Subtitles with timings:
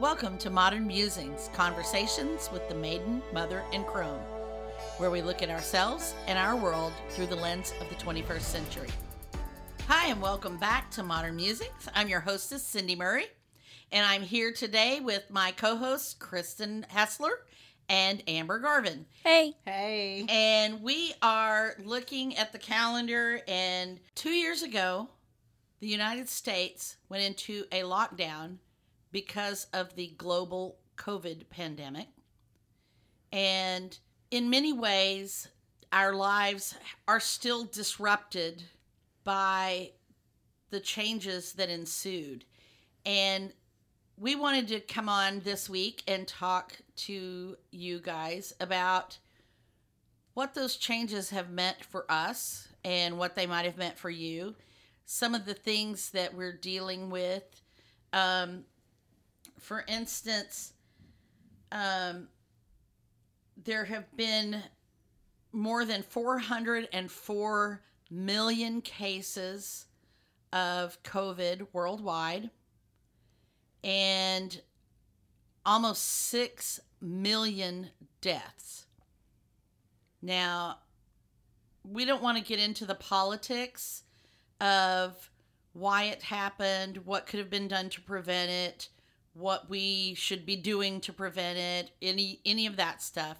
[0.00, 4.18] Welcome to Modern Musings Conversations with the Maiden, Mother, and Crone,
[4.96, 8.88] where we look at ourselves and our world through the lens of the 21st century.
[9.86, 11.88] Hi, and welcome back to Modern Musings.
[11.94, 13.26] I'm your hostess, Cindy Murray,
[13.92, 17.44] and I'm here today with my co hosts, Kristen Hessler
[17.88, 19.06] and Amber Garvin.
[19.22, 19.54] Hey.
[19.64, 20.26] Hey.
[20.28, 25.08] And we are looking at the calendar, and two years ago,
[25.78, 28.56] the United States went into a lockdown
[29.14, 32.08] because of the global COVID pandemic.
[33.32, 33.96] And
[34.32, 35.46] in many ways,
[35.92, 36.74] our lives
[37.06, 38.64] are still disrupted
[39.22, 39.92] by
[40.70, 42.44] the changes that ensued.
[43.06, 43.52] And
[44.18, 49.18] we wanted to come on this week and talk to you guys about
[50.32, 54.56] what those changes have meant for us and what they might have meant for you.
[55.06, 57.44] Some of the things that we're dealing with.
[58.12, 58.64] Um,
[59.64, 60.74] for instance,
[61.72, 62.28] um,
[63.64, 64.62] there have been
[65.52, 67.80] more than 404
[68.10, 69.86] million cases
[70.52, 72.50] of COVID worldwide
[73.82, 74.60] and
[75.64, 77.88] almost 6 million
[78.20, 78.84] deaths.
[80.20, 80.80] Now,
[81.90, 84.02] we don't want to get into the politics
[84.60, 85.30] of
[85.72, 88.88] why it happened, what could have been done to prevent it,
[89.34, 93.38] what we should be doing to prevent it, any any of that stuff.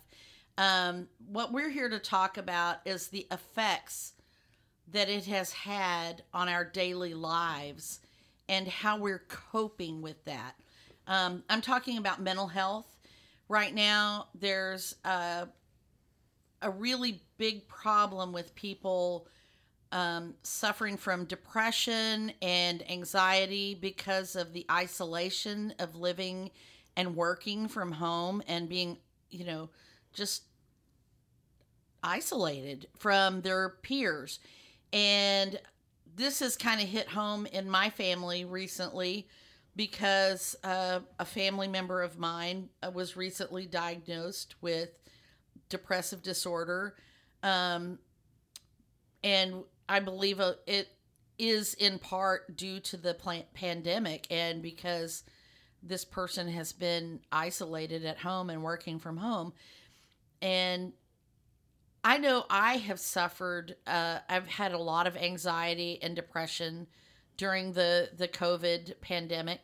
[0.58, 4.12] Um, what we're here to talk about is the effects
[4.92, 8.00] that it has had on our daily lives
[8.48, 10.54] and how we're coping with that.
[11.06, 12.86] Um, I'm talking about mental health.
[13.48, 15.48] Right now, there's a,
[16.62, 19.26] a really big problem with people
[19.94, 26.50] um, suffering from depression and anxiety because of the isolation of living
[26.96, 28.98] and working from home and being,
[29.30, 29.70] you know,
[30.12, 30.42] just
[32.02, 34.40] isolated from their peers.
[34.92, 35.60] And
[36.16, 39.28] this has kind of hit home in my family recently
[39.76, 44.90] because uh, a family member of mine uh, was recently diagnosed with
[45.68, 46.96] depressive disorder.
[47.44, 48.00] Um,
[49.22, 50.88] and I believe uh, it
[51.38, 53.14] is in part due to the
[53.54, 55.24] pandemic and because
[55.82, 59.52] this person has been isolated at home and working from home.
[60.40, 60.92] And
[62.02, 66.86] I know I have suffered, uh, I've had a lot of anxiety and depression
[67.36, 69.60] during the, the COVID pandemic.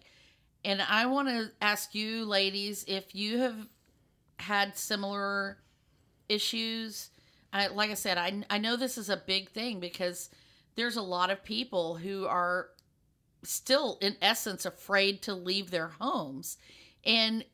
[0.65, 3.57] And I want to ask you, ladies, if you have
[4.39, 5.59] had similar
[6.29, 7.10] issues
[7.53, 10.31] I, like I said, I, I know this is a big thing because
[10.77, 12.69] there's a lot of people who are
[13.43, 16.59] still, in essence, afraid to leave their homes.
[17.05, 17.45] And,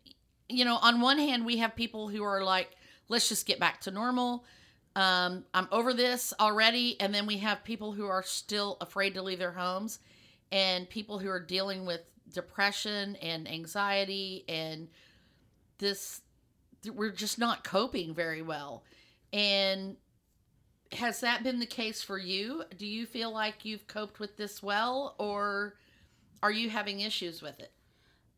[0.49, 2.71] you know, on one hand, we have people who are like,
[3.09, 4.45] let's just get back to normal.
[4.95, 7.01] Um, I'm over this already.
[7.01, 9.99] And then we have people who are still afraid to leave their homes
[10.53, 12.01] and people who are dealing with
[12.33, 14.89] depression and anxiety and
[15.78, 16.23] this,
[16.93, 18.83] we're just not coping very well.
[19.32, 19.97] And
[20.92, 22.64] has that been the case for you?
[22.76, 25.75] Do you feel like you've coped with this well or
[26.42, 27.72] are you having issues with it?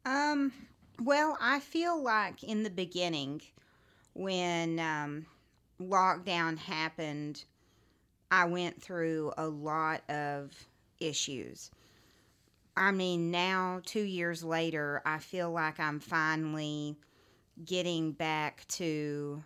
[0.06, 0.53] Um
[1.00, 3.43] well, I feel like in the beginning
[4.15, 5.27] when um,
[5.81, 7.44] lockdown happened,
[8.31, 10.50] I went through a lot of
[10.98, 11.71] issues.
[12.77, 16.97] I mean, now 2 years later, I feel like I'm finally
[17.65, 19.43] getting back to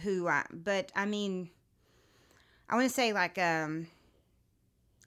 [0.00, 1.50] who I, but I mean,
[2.68, 3.88] I want to say like, um,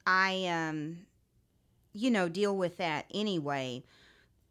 [0.06, 1.00] I, um,
[1.94, 3.84] you know, deal with that anyway.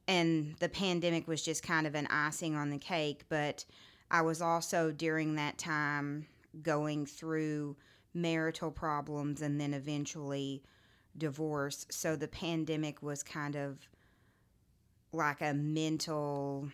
[0.09, 3.25] And the pandemic was just kind of an icing on the cake.
[3.29, 3.65] But
[4.11, 6.27] I was also during that time
[6.63, 7.77] going through
[8.15, 10.63] marital problems and then eventually
[11.17, 11.87] divorce.
[11.91, 13.89] So the pandemic was kind of
[15.13, 16.71] like a mental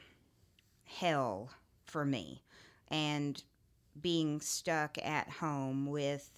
[0.85, 1.51] hell
[1.85, 2.43] for me
[2.89, 3.43] and
[4.01, 6.31] being stuck at home with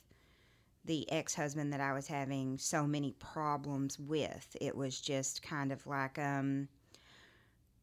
[0.84, 4.56] the ex husband that I was having so many problems with.
[4.60, 6.68] It was just kind of like um,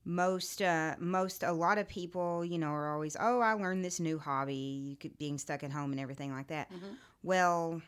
[0.04, 4.00] most uh, most a lot of people, you know, are always, oh, I learned this
[4.00, 6.72] new hobby, you could being stuck at home and everything like that.
[6.72, 6.94] Mm-hmm.
[7.24, 7.82] Well,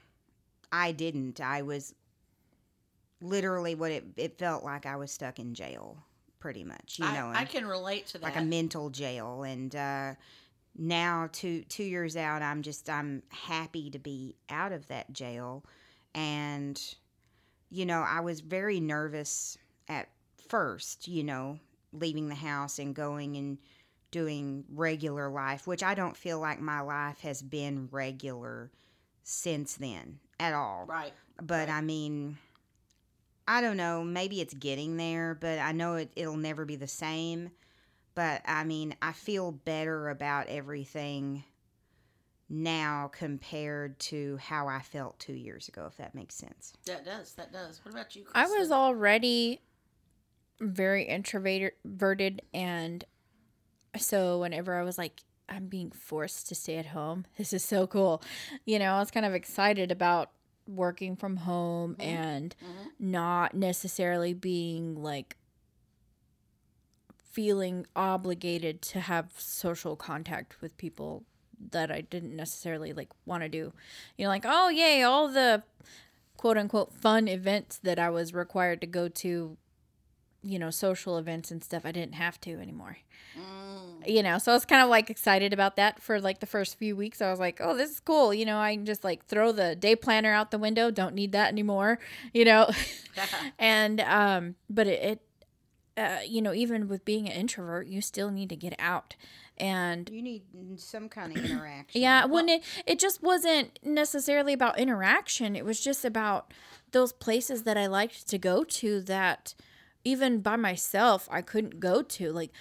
[0.71, 1.41] I didn't.
[1.41, 1.95] I was
[3.21, 5.97] literally what it, it felt like I was stuck in jail
[6.39, 9.75] pretty much you know I, I can relate to that like a mental jail and
[9.75, 10.13] uh
[10.79, 15.63] now two two years out i'm just i'm happy to be out of that jail
[16.15, 16.95] and
[17.69, 20.09] you know i was very nervous at
[20.47, 21.59] first you know
[21.91, 23.57] leaving the house and going and
[24.11, 28.71] doing regular life, which I don't feel like my life has been regular
[29.23, 30.85] since then at all.
[30.87, 31.13] Right.
[31.41, 31.77] But right.
[31.77, 32.37] I mean,
[33.47, 34.03] I don't know.
[34.03, 37.51] Maybe it's getting there, but I know it, it'll never be the same.
[38.19, 41.45] But I mean, I feel better about everything
[42.49, 46.73] now compared to how I felt two years ago, if that makes sense.
[46.85, 47.31] That does.
[47.35, 47.79] That does.
[47.85, 48.25] What about you?
[48.35, 49.61] I was already
[50.59, 53.05] very introverted, and
[53.97, 57.87] so whenever I was like, I'm being forced to stay at home, this is so
[57.87, 58.21] cool.
[58.65, 60.31] You know, I was kind of excited about
[60.67, 62.01] working from home mm-hmm.
[62.01, 63.11] and mm-hmm.
[63.11, 65.37] not necessarily being like
[67.31, 71.23] feeling obligated to have social contact with people
[71.71, 73.73] that I didn't necessarily like want to do.
[74.17, 75.63] You know, like, oh, yay, all the
[76.37, 79.57] quote unquote fun events that I was required to go to,
[80.41, 82.97] you know, social events and stuff, I didn't have to anymore.
[83.37, 84.07] Mm.
[84.07, 86.77] You know, so I was kind of like excited about that for like the first
[86.77, 87.21] few weeks.
[87.21, 88.33] I was like, oh, this is cool.
[88.33, 91.33] You know, I can just like throw the day planner out the window, don't need
[91.33, 91.99] that anymore,
[92.33, 92.71] you know.
[93.59, 95.21] and, um, but it, it
[95.99, 99.15] uh, you know, even with being an introvert, you still need to get out
[99.57, 100.43] and you need
[100.77, 102.01] some kind of interaction.
[102.01, 105.55] Yeah, when it it just wasn't necessarily about interaction.
[105.55, 106.53] It was just about
[106.91, 109.53] those places that I liked to go to that
[110.03, 112.31] even by myself I couldn't go to.
[112.31, 112.51] Like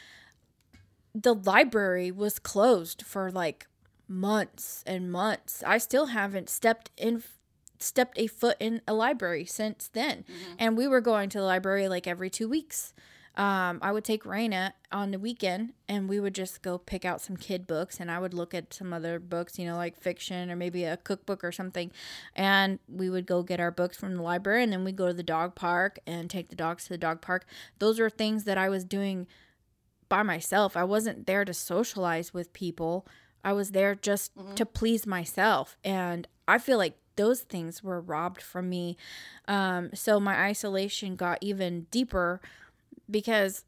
[1.14, 3.66] the library was closed for like
[4.08, 5.62] months and months.
[5.66, 7.22] I still haven't stepped in
[7.78, 10.24] stepped a foot in a library since then.
[10.24, 10.54] Mm-hmm.
[10.58, 12.92] And we were going to the library like every 2 weeks
[13.38, 17.20] um, I would take Raina on the weekend and we would just go pick out
[17.20, 20.50] some kid books and I would look at some other books, you know, like fiction
[20.50, 21.92] or maybe a cookbook or something.
[22.34, 25.14] And we would go get our books from the library and then we'd go to
[25.14, 27.46] the dog park and take the dogs to the dog park.
[27.78, 29.28] Those were things that I was doing
[30.08, 30.76] by myself.
[30.76, 33.06] I wasn't there to socialize with people.
[33.44, 34.54] I was there just mm-hmm.
[34.54, 35.76] to please myself.
[35.84, 38.96] And I feel like those things were robbed from me.
[39.46, 42.40] Um, so my isolation got even deeper
[43.10, 43.64] because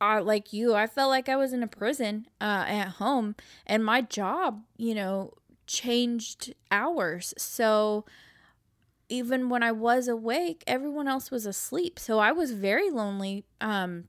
[0.00, 3.36] I like you, I felt like I was in a prison uh, at home,
[3.66, 5.34] and my job, you know,
[5.66, 7.32] changed hours.
[7.38, 8.04] So
[9.08, 11.98] even when I was awake, everyone else was asleep.
[11.98, 13.44] So I was very lonely.
[13.60, 14.04] Um,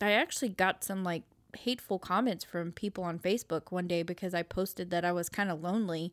[0.00, 1.22] I actually got some like
[1.56, 5.50] hateful comments from people on Facebook one day because I posted that I was kind
[5.50, 6.12] of lonely,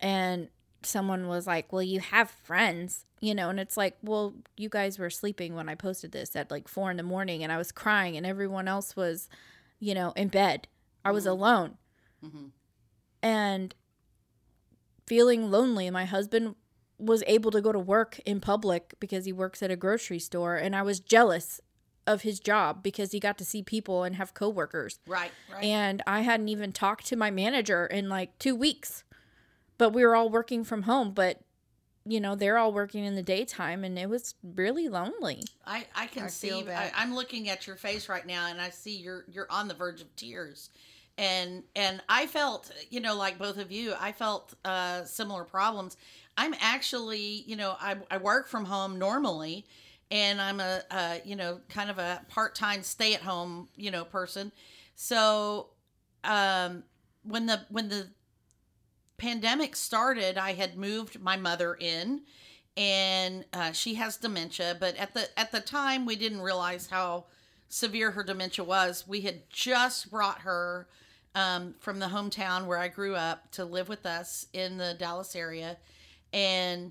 [0.00, 0.48] and
[0.82, 4.98] someone was like, Well, you have friends, you know, and it's like, Well, you guys
[4.98, 7.72] were sleeping when I posted this at like four in the morning and I was
[7.72, 9.28] crying and everyone else was,
[9.78, 10.68] you know, in bed.
[11.04, 11.32] I was mm-hmm.
[11.32, 11.78] alone.
[12.24, 12.46] Mm-hmm.
[13.22, 13.74] And
[15.06, 15.90] feeling lonely.
[15.90, 16.54] My husband
[16.98, 20.56] was able to go to work in public because he works at a grocery store
[20.56, 21.60] and I was jealous
[22.06, 25.00] of his job because he got to see people and have coworkers.
[25.06, 25.64] Right, right.
[25.64, 29.04] And I hadn't even talked to my manager in like 2 weeks
[29.80, 31.40] but we were all working from home but
[32.04, 35.42] you know they're all working in the daytime and it was really lonely.
[35.66, 38.68] I i can I see I, i'm looking at your face right now and i
[38.68, 40.68] see you're you're on the verge of tears.
[41.16, 45.96] And and i felt you know like both of you i felt uh similar problems.
[46.36, 49.64] I'm actually you know i, I work from home normally
[50.10, 54.52] and i'm a, a you know kind of a part-time stay-at-home you know person.
[54.94, 55.68] So
[56.24, 56.84] um
[57.22, 58.08] when the when the
[59.20, 62.22] pandemic started, I had moved my mother in,
[62.76, 64.76] and uh, she has dementia.
[64.80, 67.26] But at the at the time, we didn't realize how
[67.68, 69.06] severe her dementia was.
[69.06, 70.88] We had just brought her
[71.34, 75.36] um, from the hometown where I grew up to live with us in the Dallas
[75.36, 75.76] area,
[76.32, 76.90] and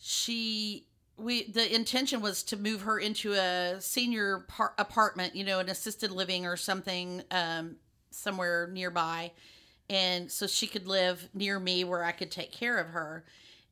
[0.00, 5.60] she we the intention was to move her into a senior par- apartment, you know,
[5.60, 7.76] an assisted living or something um,
[8.10, 9.30] somewhere nearby
[9.90, 13.24] and so she could live near me where I could take care of her.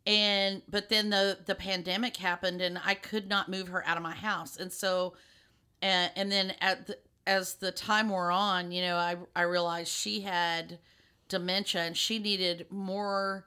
[0.06, 4.02] And but then the the pandemic happened and I could not move her out of
[4.02, 4.56] my house.
[4.56, 5.14] And so
[5.82, 9.90] and, and then at the, as the time wore on, you know, I I realized
[9.90, 10.78] she had
[11.28, 13.46] dementia and she needed more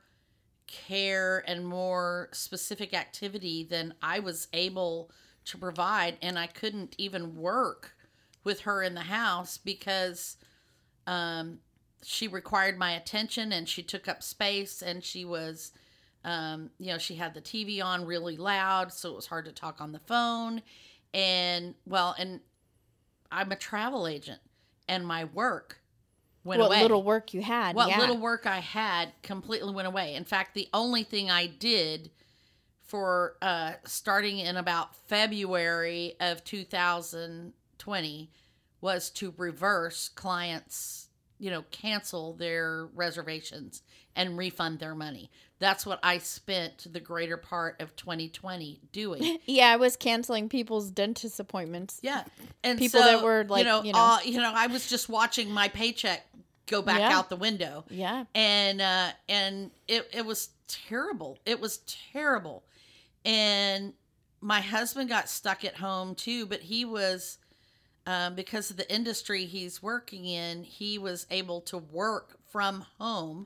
[0.68, 5.10] care and more specific activity than I was able
[5.46, 7.96] to provide and I couldn't even work
[8.44, 10.38] with her in the house because
[11.08, 11.60] um
[12.04, 15.72] she required my attention and she took up space and she was
[16.24, 19.52] um, you know she had the tv on really loud so it was hard to
[19.52, 20.62] talk on the phone
[21.14, 22.42] and well and
[23.32, 24.40] i'm a travel agent
[24.88, 25.80] and my work
[26.44, 26.68] went away.
[26.68, 28.00] what away little work you had what yeah.
[28.00, 32.12] little work i had completely went away in fact the only thing i did
[32.82, 38.30] for uh starting in about february of 2020
[38.82, 41.09] was to reverse clients,
[41.40, 43.82] you know, cancel their reservations
[44.16, 45.30] and refund their money.
[45.60, 49.40] That's what I spent the greater part of 2020 doing.
[49.46, 52.00] Yeah, I was canceling people's dentist appointments.
[52.02, 52.24] Yeah,
[52.64, 54.88] and People so, that were, like, you know, you know- uh, you know, I was
[54.90, 56.26] just watching my paycheck
[56.68, 57.18] go back Yeah.
[57.18, 58.26] out the window, Yeah.
[58.36, 61.40] and uh, and it it was terrible.
[61.46, 61.80] It was
[62.12, 62.64] terrible,
[63.26, 63.94] and
[64.42, 66.46] my husband got stuck at home too.
[66.46, 67.38] But he was
[68.10, 73.46] um, because of the industry he's working in, he was able to work from home,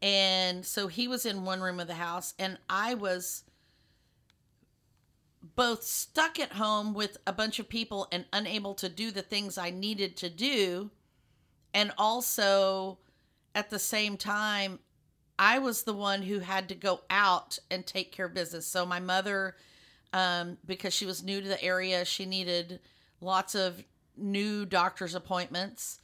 [0.00, 3.42] and so he was in one room of the house, and I was
[5.56, 9.58] both stuck at home with a bunch of people and unable to do the things
[9.58, 10.92] I needed to do.
[11.74, 12.98] And also
[13.54, 14.78] at the same time,
[15.38, 18.66] I was the one who had to go out and take care of business.
[18.66, 19.56] So my mother,
[20.12, 22.78] um, because she was new to the area, she needed
[23.20, 23.82] lots of
[24.16, 26.00] new doctor's appointments.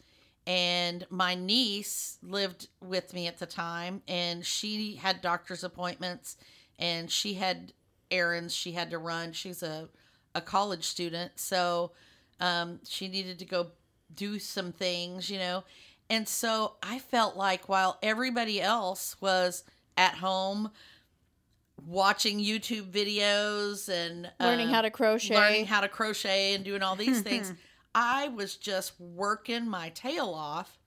[0.46, 6.36] And my niece lived with me at the time, and she had doctor's appointments,
[6.78, 7.72] and she had
[8.10, 9.32] errands she had to run.
[9.32, 9.88] She's a,
[10.34, 11.92] a college student, so
[12.40, 13.68] um, she needed to go
[14.14, 15.64] do some things, you know.
[16.10, 19.64] And so I felt like while everybody else was
[19.96, 20.70] at home
[21.86, 25.34] watching YouTube videos and Learning um, how to crochet.
[25.34, 27.52] learning how to crochet and doing all these things,
[27.94, 30.78] I was just working my tail off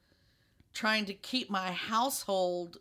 [0.73, 2.77] trying to keep my household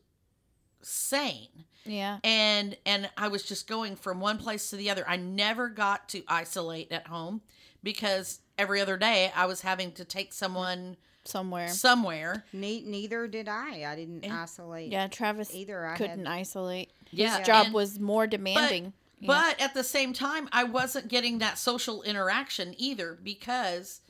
[0.83, 2.19] sane yeah.
[2.23, 5.05] and and I was just going from one place to the other.
[5.09, 7.41] I never got to isolate at home
[7.83, 11.69] because every other day I was having to take someone Somewhere.
[11.69, 12.45] somewhere.
[12.53, 13.85] Ne- neither did I.
[13.91, 14.43] I didn't Yeah.
[14.43, 15.87] isolate Yeah, Travis either.
[15.87, 16.91] I couldn't had isolate.
[17.11, 18.93] Yeah, His job and- was more demanding.
[19.19, 19.27] Yeah.
[19.29, 24.03] But at the same time, I wasn't getting that social interaction either because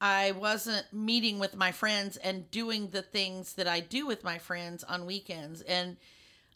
[0.00, 4.38] I wasn't meeting with my friends and doing the things that I do with my
[4.38, 5.60] friends on weekends.
[5.62, 5.96] And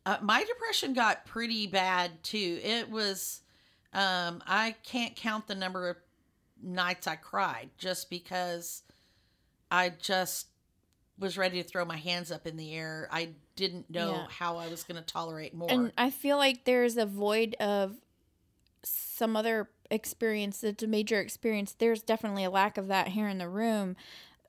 [0.04, 2.60] uh, my depression got pretty bad too.
[2.62, 3.42] It was,
[3.92, 5.96] um, I can't count the number of
[6.60, 8.82] nights I cried just because
[9.70, 10.46] I just
[11.18, 13.08] was ready to throw my hands up in the air.
[13.10, 14.26] I didn't know Yeah.
[14.28, 15.70] how I was going to tolerate more.
[15.70, 17.96] And I feel like there's a void of
[18.82, 21.74] some other experience that's a major experience.
[21.78, 23.96] There's definitely a lack of that here in the room.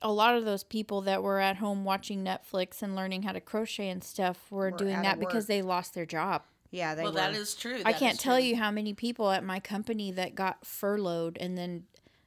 [0.02, 3.40] A lot of those people that were at home watching Netflix and learning how to
[3.40, 6.42] crochet and stuff were, Were doing that because they lost their job.
[6.70, 7.18] Yeah, they well, were.
[7.20, 7.80] that is true.
[7.84, 8.44] I can't tell true.
[8.44, 11.84] you how many people at my company that got furloughed and then,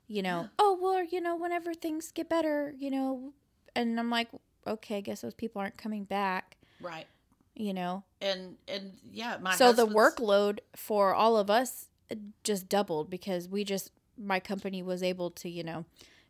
[0.07, 3.33] you know, oh, well, you know, whenever things get better, you know,
[3.77, 4.27] and I'm like,
[4.65, 7.07] okay, I guess those people aren't coming back, Right.
[7.55, 8.03] you know.
[8.21, 13.47] And and yeah, my so the workload for all of us uh, just doubled because
[13.47, 15.85] we just my company was able to you know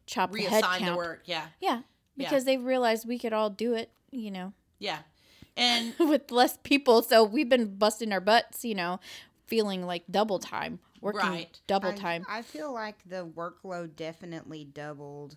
[0.06, 1.24] chop the head reassign the work.
[1.26, 1.48] Yeah.
[1.60, 1.82] Yeah,
[2.18, 5.00] because they realized we could all do it, you know, Yeah.
[5.56, 7.02] And with less people.
[7.02, 9.00] So we've been busting our butts, you know,
[9.48, 11.60] feeling like double time, working Right.
[11.68, 12.26] double I, time.
[12.30, 15.36] I feel like the workload definitely doubled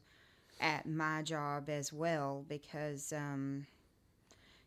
[0.60, 3.66] at my job as well because, um,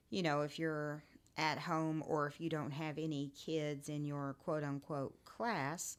[0.10, 1.04] you know, if you're
[1.38, 5.98] at home or if you don't have any kids in your quote unquote class,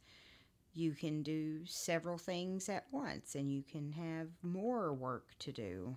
[0.74, 5.96] you can do several things at once and you can have more work to do.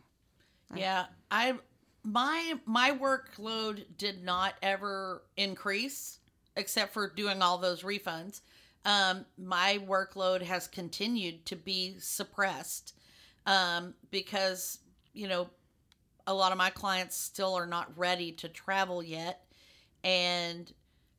[0.76, 1.56] yeah, I
[2.04, 6.20] my my workload did not ever increase
[6.56, 8.42] except for doing all those refunds.
[8.86, 12.94] Um, my workload has continued to be suppressed
[13.48, 14.80] um, because
[15.14, 15.50] you know
[16.28, 19.46] a lot of my clients still are not ready to travel yet,
[20.04, 20.72] and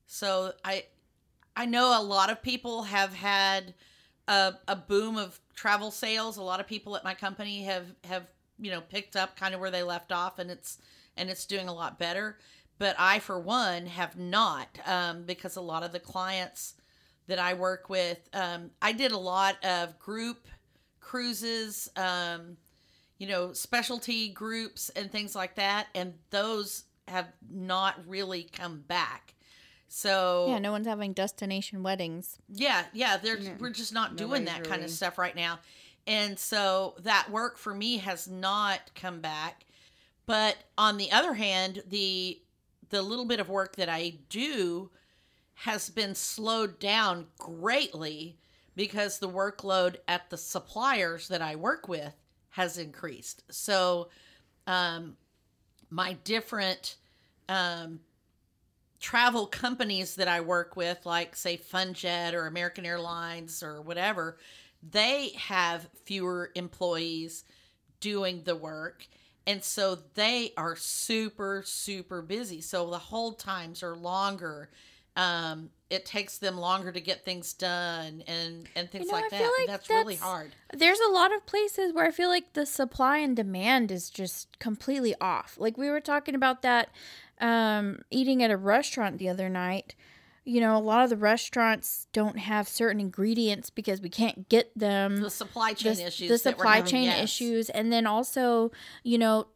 [0.07, 0.85] so I
[1.57, 3.75] I know a lot of people have had
[4.29, 6.37] a, a boom of travel sales.
[6.37, 8.27] A lot of people at my company have have
[8.61, 10.79] you know picked up kind of where they left off, and it's
[11.17, 12.39] and it's doing a lot better.
[12.79, 16.75] But I, for one, have not um, because a lot of the clients
[17.27, 20.47] that I work with, um, I did a lot of group
[21.01, 22.57] cruises, um,
[23.19, 29.35] you know, specialty groups and things like that, and those have not really come back.
[29.89, 32.39] So yeah, no one's having destination weddings.
[32.49, 35.61] yeah, yeah, there's No, we're just not doing nobody's that kind of stuff right now.
[36.07, 39.65] And so that work for me has not come back.
[40.27, 42.41] But on the other hand, the
[42.91, 44.91] the little bit of work that I do
[45.55, 48.39] has been slowed down greatly
[48.79, 52.15] because the workload at the suppliers that I work with
[52.51, 53.43] has increased.
[53.51, 54.09] So
[54.67, 55.17] um
[55.91, 56.97] my different
[57.49, 58.01] um
[59.01, 64.39] travel companies that I work with, like say FunJet or American Airlines or whatever,
[64.89, 67.45] they have fewer employees
[68.01, 69.07] doing the work.
[69.47, 72.61] And so they are super, super busy.
[72.61, 74.71] So the hold times are longer.
[75.19, 79.25] Um, it takes them longer to get things done and, and things You know, like
[79.25, 79.41] I that.
[79.41, 80.55] feel like that's, really hard.
[80.73, 84.59] There's a lot of places where I feel like the supply and demand is just
[84.61, 85.57] completely off.
[85.59, 86.91] Like we were talking about that
[87.41, 89.97] um, eating at a restaurant the other night.
[90.45, 94.71] You know, a lot of the restaurants don't have certain ingredients because we can't get
[94.79, 95.21] them.
[95.21, 96.29] The supply chain the, issues.
[96.29, 97.25] the supply chain yes.
[97.25, 98.71] issues and then also
[99.03, 99.49] you know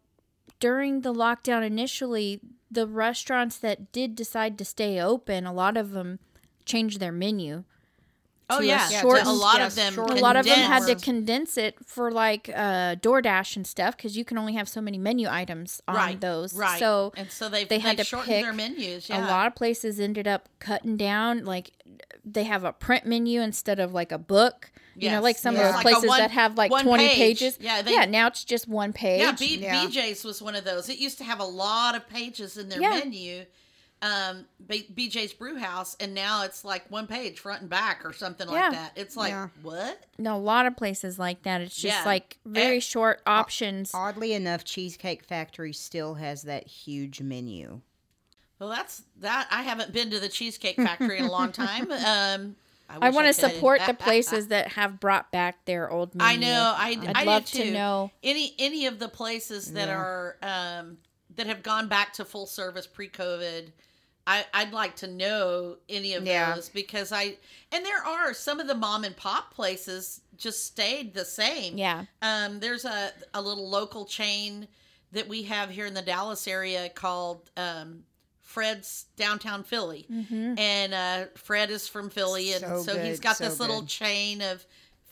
[0.62, 2.40] during the lockdown initially
[2.70, 6.18] the restaurants that did decide to stay open a lot of them
[6.64, 7.64] changed their menu
[8.50, 9.94] Oh to a yeah, a lot yeah, of them.
[9.94, 13.96] short- a lot of them had to condense it for like uh DoorDash and stuff
[13.96, 16.52] because you can only have so many menu items on right those.
[16.52, 16.78] right.
[16.78, 19.08] So and so they've, they had to shortened pick their menus.
[19.08, 21.70] a lot of places ended up cutting down like
[22.24, 24.70] they have a print menu instead of like a book.
[24.96, 25.60] You know, like some Yeah.
[25.60, 27.16] of those Like places one- that have like 20 page.
[27.16, 27.58] pages.
[27.60, 29.20] Yeah, they- yeah, now it's just one page.
[29.20, 29.84] Yeah, B- Yeah.
[29.86, 30.88] BJ's was one of those.
[30.88, 32.90] It used to have a lot of pages in their Yeah.
[32.98, 33.46] menu,
[34.02, 38.12] um, B- BJ's Brew House, and now it's like one page front and back or
[38.12, 38.54] something Yeah.
[38.68, 38.92] like that.
[38.96, 39.48] It's like Yeah.
[39.62, 40.02] what?
[40.18, 41.60] No, a lot of places like that.
[41.60, 42.04] It's just Yeah.
[42.04, 43.92] like very Eh, short options.
[43.94, 47.80] Oddly enough, Cheesecake Factory still has that huge menu.
[48.58, 49.48] Well, that's that.
[49.50, 51.90] I haven't been to the Cheesecake Factory in a long time.
[52.06, 52.56] Um,
[53.00, 56.30] I wish want to support the places that have brought back their old menu.
[56.30, 56.74] I know.
[56.76, 58.10] I, I'd I love to know.
[58.22, 59.96] any any of the places that Yeah.
[59.96, 60.98] are um,
[61.36, 63.72] that have gone back to full service pre-COVID.
[64.24, 66.54] I, I'd like to know any of Yeah.
[66.54, 67.36] those because I
[67.72, 71.76] and there are some of the mom and pop places just stayed the same.
[71.78, 72.04] Yeah.
[72.20, 74.68] Um, there's a a little local chain
[75.10, 78.04] that we have here in the Dallas area called um,
[78.52, 80.58] Fred's Downtown Philly, Mm-hmm.
[80.58, 83.80] and uh, Fred is from Philly, and so, So he's good, got so this little
[83.80, 83.88] good.
[83.88, 84.64] chain of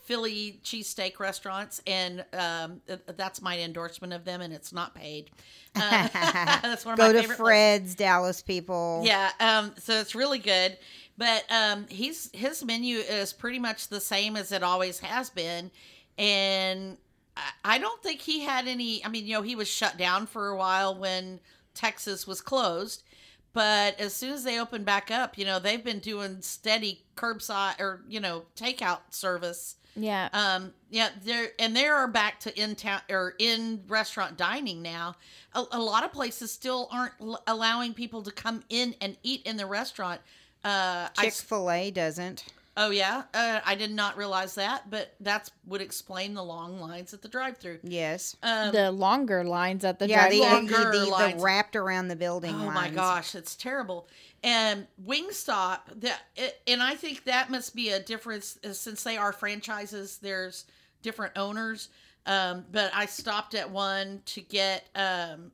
[0.05, 5.31] Philly cheesesteak restaurants, and um, th- that's my endorsement of them, and it's not paid.
[5.77, 6.09] Uh,
[6.63, 7.37] that's one of Go my to favorite places.
[7.37, 9.03] Fred's, Dallas people.
[9.05, 10.77] Yeah, um, so it's really good.
[11.17, 15.71] But um, he's his menu is pretty much the same as it always has been,
[16.19, 16.97] and
[17.37, 19.05] I- I don't think he had any.
[19.05, 21.39] I mean, you know, he was shut down for a while when
[21.75, 23.05] Texas was closed,
[23.53, 27.81] but as soon as they open back up, you know, they've been doing steady curbside
[27.81, 29.77] or you know takeout service.
[29.97, 30.29] Yeah.
[30.33, 35.17] Um, yeah, there and they are back to in town or in restaurant dining now.
[35.55, 39.43] A, a lot of places still aren't l- allowing people to come in and eat
[39.45, 40.21] in the restaurant.
[40.65, 42.45] Uh, I, Chick fil A doesn't.
[42.77, 47.13] Oh yeah, uh, I did not realize that, but that's would explain the long lines
[47.15, 47.81] at the drive-through.
[47.83, 48.37] Yes.
[48.43, 50.77] Um, the longer lines at the yeah, the, drive-thru.
[50.77, 51.35] longer the, the, lines.
[51.35, 52.75] the wrapped around the building Oh lines.
[52.75, 54.09] my gosh, it's terrible.
[54.43, 59.17] And Wingstop, that it, and I think that must be a difference uh, since they
[59.17, 60.19] are franchises.
[60.19, 60.65] There's
[61.03, 61.89] different owners.
[62.27, 65.53] Um, but I stopped at one to get um,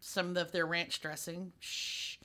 [0.00, 1.52] some of their ranch dressing.
[1.58, 2.16] Shh,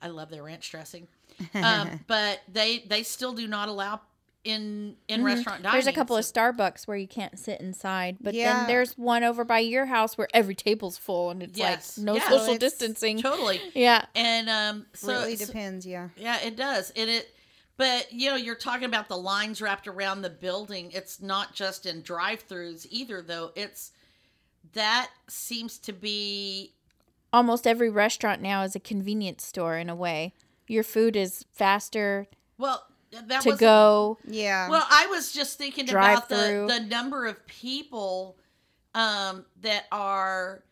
[0.00, 1.08] I love their ranch dressing.
[1.54, 4.00] Um, but they they still do not allow
[4.44, 5.64] in in restaurant dining.
[5.64, 5.72] Mm-hmm.
[5.72, 8.58] There's a couple of Starbucks where you can't sit inside, but Yeah.
[8.58, 11.96] then there's one over by your house where every table's full and it's Yes.
[11.96, 12.28] like no Yeah.
[12.28, 13.22] social It's distancing.
[13.22, 13.60] totally.
[13.74, 14.04] yeah.
[14.14, 16.08] And um, so really so- depends, yeah.
[16.16, 16.90] Yeah, it does.
[16.94, 17.34] And it
[17.76, 20.90] but you know, you're talking about the lines wrapped around the building.
[20.92, 23.50] It's not just in drive-throughs either though.
[23.56, 23.92] It's
[24.74, 26.72] that seems to be
[27.32, 30.34] Almost every restaurant now is a convenience store in a way.
[30.66, 32.26] Your food is faster
[32.58, 32.84] well
[33.28, 34.18] that to was go.
[34.26, 34.68] Yeah.
[34.68, 38.36] Well, I was just thinking about the the number of people
[38.94, 40.64] um that are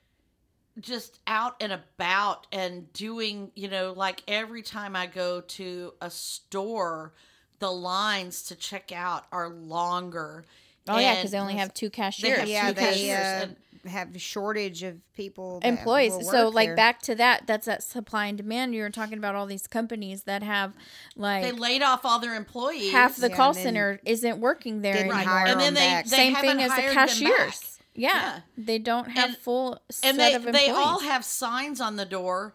[0.80, 6.10] just out and about and doing, you know, like every time I go to a
[6.10, 7.12] store,
[7.58, 10.44] the lines to check out are longer.
[10.88, 12.38] Oh yeah, because they only have two cashiers.
[12.38, 15.60] have yeah, two they cashiers uh, and- have a shortage of people.
[15.64, 16.14] employees.
[16.30, 16.76] So like there.
[16.76, 18.74] back to that, that's that supply and demand.
[18.74, 20.74] You were talking about all these companies that have
[21.16, 22.92] like They laid off all their employees.
[22.92, 25.24] half the Yeah, call center isn't working there didn't anymore.
[25.34, 27.08] hire and then them they, they Same thing as the hired them back.
[27.08, 27.78] cashiers.
[27.94, 28.40] Yeah, Yeah.
[28.56, 30.66] they don't have And- full set and they of employees.
[30.66, 32.54] they all have signs on the door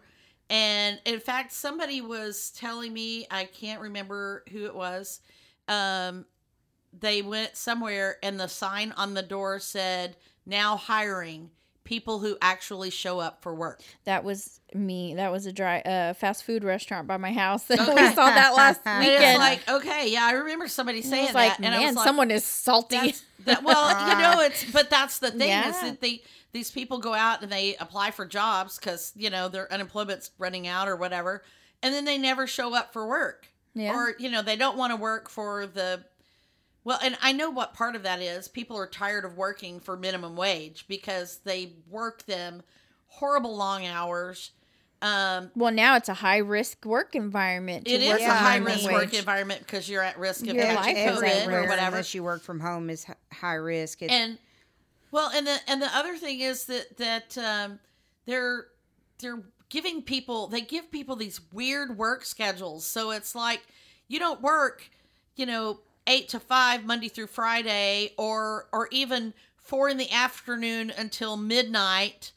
[0.50, 5.20] and in fact somebody was telling me i can't remember who it was
[5.68, 6.24] um
[6.98, 10.16] they went somewhere and the sign on the door said
[10.48, 11.50] now hiring
[11.84, 15.14] people who actually show up for work that was me.
[15.14, 17.66] That was a dry uh, fast food restaurant by my house.
[17.70, 18.14] we Okay.
[18.14, 19.22] saw that last weekend.
[19.24, 22.06] it's like okay yeah i remember somebody saying like, that and man, i was like
[22.06, 23.14] someone is salty.
[23.46, 26.20] that well you know it's but that's the thing is that they
[26.52, 30.66] these people go out and they apply for jobs because you know their unemployment's running
[30.66, 31.42] out or whatever
[31.82, 33.94] and then they never show up for work Yeah.
[33.96, 36.04] or you know they don't want to work for the
[36.84, 38.48] Well, and I know what part of that is.
[38.48, 42.62] People are tired of working for minimum wage because they work them
[43.08, 44.52] horrible long hours.
[45.02, 47.86] Um, Well, now it's a high risk work environment.
[47.86, 50.18] To it is work a Yeah, on high risk mean- work environment because you're at
[50.18, 51.86] risk of Your catching life at COVID or whatever.
[51.88, 54.02] unless you work from home is high risk.
[54.02, 54.38] It, and
[55.10, 57.78] well and the and the other thing is that that um
[58.26, 58.66] they're
[59.20, 63.62] they're giving people they give people these weird work schedules so it's like
[64.08, 64.90] you don't work
[65.36, 70.90] you know eight to five monday through friday or or even four in the afternoon
[70.96, 72.32] until midnight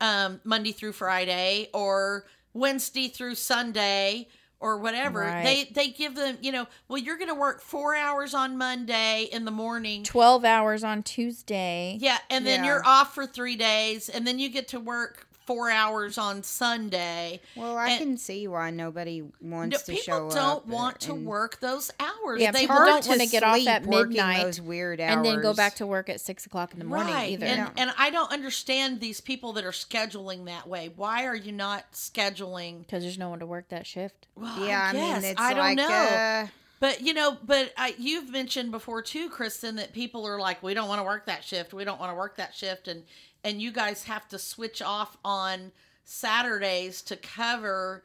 [0.00, 4.26] um monday through friday or wednesday through sunday
[4.60, 5.44] or whatever Right.
[5.44, 9.44] they they give them you know well you're gonna work four hours on monday in
[9.44, 11.96] the morning 12 hours on Tuesday.
[12.00, 12.70] yeah, and then Yeah.
[12.70, 17.40] you're off for three days, and then you get to work four hours on Sunday.
[17.56, 20.66] well, I and- can see why nobody wants No, to people don't up.
[20.66, 22.38] want to work those hours.
[22.42, 25.54] Yeah, they people don't wanna get off at midnight those weird hours And then go
[25.54, 27.46] back to work at 6 o'clock in the morning right, either.
[27.46, 27.70] and Yeah.
[27.82, 30.92] and I don't understand these people that are scheduling that way.
[30.94, 32.80] Why are you not scheduling?
[32.80, 34.26] Because there's no one to work that shift.
[34.36, 35.88] Well, Yeah, I, I, mean, it's I don't like, know.
[35.88, 36.46] Uh,
[36.80, 40.74] But you know, but I, you've mentioned before too, Kristen, that people are like, we
[40.74, 41.72] don't want to work that shift.
[41.72, 43.02] We don't want to work that shift, and
[43.44, 45.72] and you guys have to switch off on
[46.04, 48.04] Saturdays to cover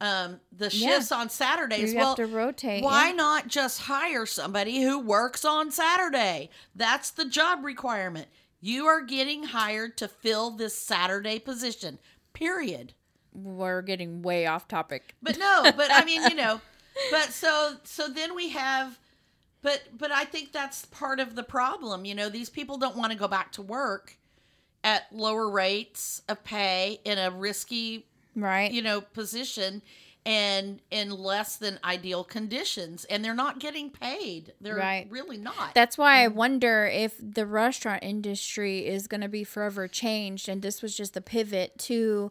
[0.00, 0.88] um, the Yeah.
[0.88, 1.92] shifts on Saturdays.
[1.92, 2.82] You well, have to rotate.
[2.82, 3.14] why yeah.
[3.14, 6.50] not just hire somebody who works on Saturday?
[6.74, 8.26] That's the job requirement.
[8.60, 11.98] You are getting hired to fill this Saturday position.
[12.32, 12.94] Period.
[13.32, 15.14] We're getting way off topic.
[15.22, 16.60] But no, but I mean, you know,
[17.10, 18.98] but so so then we have
[19.62, 22.04] but but I think that's part of the problem.
[22.04, 24.16] You know, these people don't want to go back to work
[24.84, 28.72] at lower rates of pay in a risky, Right?
[28.72, 29.82] you know, position
[30.24, 34.52] and in less than ideal conditions and they're not getting paid.
[34.60, 35.06] They're Right.
[35.10, 35.74] really not.
[35.74, 36.36] That's why I mm-hmm.
[36.36, 40.48] wonder if the restaurant industry is going to be forever changed.
[40.48, 42.30] And this was just the pivot to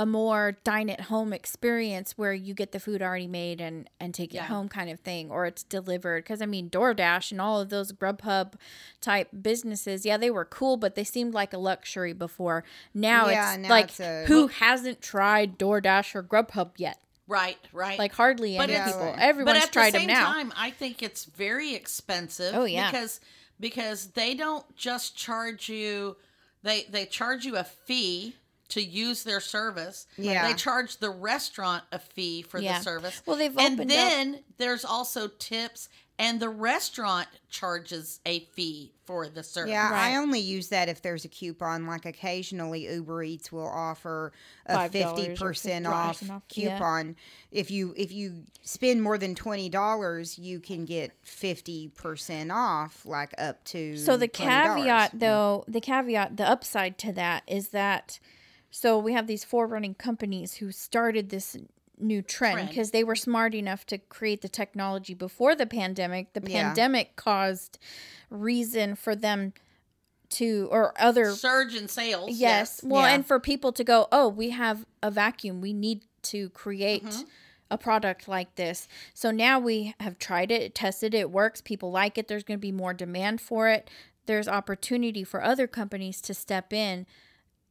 [0.00, 4.14] a more dine at home experience where you get the food already made and, and
[4.14, 4.44] take Yeah.
[4.44, 6.24] it home kind of thing, or it's delivered.
[6.24, 8.54] Because I mean, DoorDash and all of those Grubhub
[9.02, 12.64] type businesses, yeah, they were cool, but they seemed like a luxury before.
[12.94, 16.98] Now Yeah, it's now like, it's a- who hasn't tried DoorDash or Grubhub yet?
[17.28, 17.98] right, right.
[17.98, 19.12] Like, hardly But any people.
[19.14, 20.32] but Everyone's but at tried the them same now.
[20.32, 22.54] time, I think it's very expensive.
[22.54, 22.90] Oh, yeah.
[22.90, 23.20] because
[23.60, 26.16] because they don't just charge you
[26.62, 28.34] they they charge you a fee
[28.70, 30.06] to use their service.
[30.16, 30.46] Yeah.
[30.48, 32.78] they charge the restaurant a fee for Yeah.
[32.78, 33.22] the service.
[33.26, 38.92] Well, they've and opened up- then there's also tips, and the restaurant charges a fee
[39.06, 39.70] for the service.
[39.70, 40.12] Yeah, Right.
[40.12, 41.86] I only use that if there's a coupon.
[41.86, 44.32] Like occasionally, Uber Eats will offer
[44.66, 46.72] a fifty percent 50% off off, yeah.
[46.76, 47.16] coupon.
[47.50, 53.06] If you if you spend more than twenty dollars, you can get fifty percent off,
[53.06, 53.96] like up to.
[53.96, 54.32] So the $20.
[54.76, 58.20] caveat, though, the caveat, the upside to that is that,
[58.70, 61.56] so we have these forerunning companies who started this
[61.98, 66.32] new trend because they were smart enough to create the technology before the pandemic.
[66.32, 66.68] The Yeah.
[66.68, 67.78] pandemic caused
[68.30, 69.52] reason for them
[70.30, 72.30] to or other surge in sales.
[72.30, 73.14] yes, well, Yeah.
[73.14, 77.04] and for people to go, oh, we have a vacuum, we need to create.
[77.04, 77.28] Mm-hmm.
[77.72, 78.88] A product like this.
[79.14, 82.58] So now we have tried it, tested it, it works, people like it, there's going
[82.58, 83.88] to be more demand for it.
[84.26, 87.06] There's opportunity for other companies to step in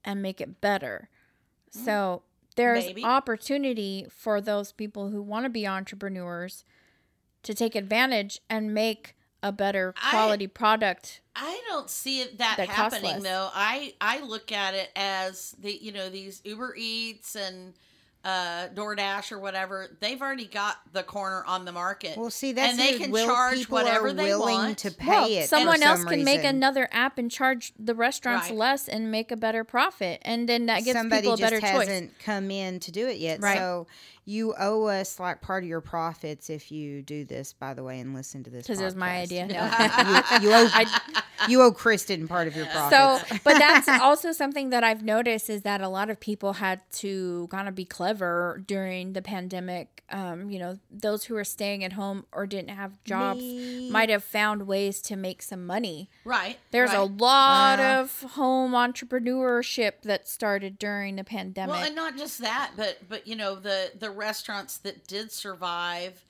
[0.04, 1.10] and make it better.
[1.76, 1.86] Mm.
[1.86, 2.24] So
[2.56, 3.04] there's Maybe.
[3.04, 6.66] opportunity for those people who want to be entrepreneurs
[7.44, 11.22] to take advantage and make a better I- quality product.
[11.36, 13.50] I don't see it that That happening though.
[13.54, 17.74] I I look at it as the you know these Uber Eats and
[18.26, 19.96] uh DoorDash or whatever.
[20.02, 22.18] They've already got the corner on the market.
[22.18, 24.78] Well, see, that's and they can Will- charge whatever they willing want.
[24.80, 25.48] to pay Well, it.
[25.48, 28.58] someone else some can make another app and charge the restaurants Right.
[28.58, 31.72] less and make a better profit, and then that gives somebody people a better choice.
[31.88, 33.40] hasn't come in to do it yet.
[33.42, 33.58] Right.
[33.58, 33.88] So
[34.26, 38.00] you owe us like part of your profits if you do this, by the way,
[38.00, 38.68] and listen to this.
[38.68, 39.24] Because it was my podcast.
[39.24, 40.40] idea.
[40.42, 40.92] you, you owe
[41.48, 43.30] you owe Kristen part of your profits.
[43.30, 46.82] So, but that's also something that I've noticed is that a lot of people had
[46.96, 50.04] to kind of be clever during the pandemic.
[50.12, 53.92] Um, you know, those who were staying at home or didn't have jobs Me.
[53.92, 56.10] might have found ways to make some money.
[56.26, 56.58] right.
[56.72, 58.00] There's a lot Uh.
[58.02, 61.76] of home entrepreneurship that started during the pandemic.
[61.76, 66.24] Well, and not just that, but but you know the the restaurants that did survive,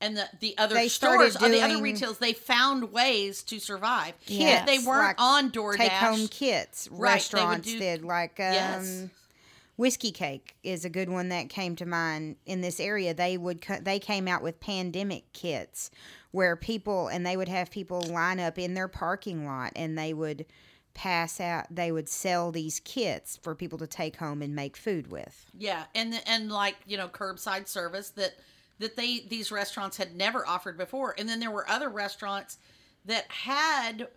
[0.00, 3.58] and the the other They stores, or the other doing- retails, they found ways to
[3.58, 4.14] survive.
[4.26, 5.76] Yes, If they weren't like on DoorDash.
[5.78, 6.88] Take home kits.
[6.90, 9.04] Right, Restaurants do- did like um, Yes.
[9.76, 13.12] whiskey cake is a good one that came to mind in this area.
[13.14, 15.90] They would they came out with pandemic kits
[16.30, 20.12] where people and they would have people line up in their parking lot and they
[20.12, 20.44] would
[20.94, 25.10] pass out they would sell these kits for people to take home and make food
[25.10, 28.34] with Yeah, and and like you know curbside service that
[28.78, 32.58] that they these restaurants had never offered before, and then there were other restaurants
[33.04, 34.08] that had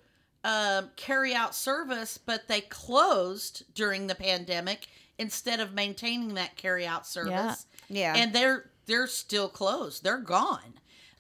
[0.44, 6.86] um, carry out service, but they closed during the pandemic instead of maintaining that carry
[6.86, 7.66] out service.
[7.90, 8.14] Yeah.
[8.16, 8.22] yeah.
[8.22, 10.04] and they're they're still closed.
[10.04, 10.74] They're gone.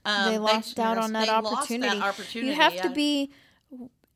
[0.05, 1.99] Um, they lost out on that they lost opportunity.
[1.99, 2.49] that opportunity.
[2.49, 3.31] You have to be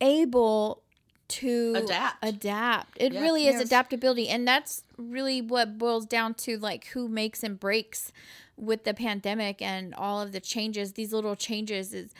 [0.00, 0.82] able
[1.28, 2.16] to Adapt.
[2.24, 2.96] Adapt.
[3.00, 3.20] It Yeah.
[3.20, 3.66] really is Yes.
[3.66, 8.12] adaptability, and that's really what boils down to like who makes and breaks
[8.56, 10.92] with the pandemic and all of the changes.
[10.92, 12.12] These little changes is,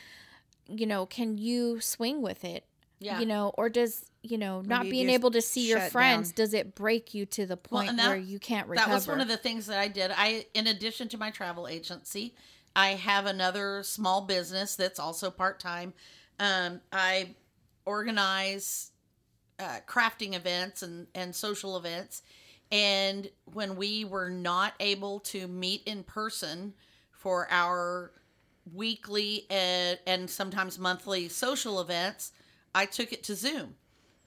[0.68, 2.64] you know, can you swing with it?
[2.98, 3.20] Yeah.
[3.20, 6.34] You know, or does you know not you being able to see your friends down.
[6.36, 8.88] does it break you to the point and that- where you can't recover?
[8.88, 10.10] That was one of the things that I did.
[10.16, 12.34] I, in addition to my travel agency,
[12.74, 15.94] I have another small business that's also part time.
[16.40, 17.36] Um, I
[17.86, 18.90] organize
[19.58, 22.22] uh, crafting events and and social events,
[22.70, 26.74] and when we were not able to meet in person
[27.12, 28.12] for our
[28.74, 32.32] weekly and, and sometimes monthly social events,
[32.74, 33.76] I took it to Zoom.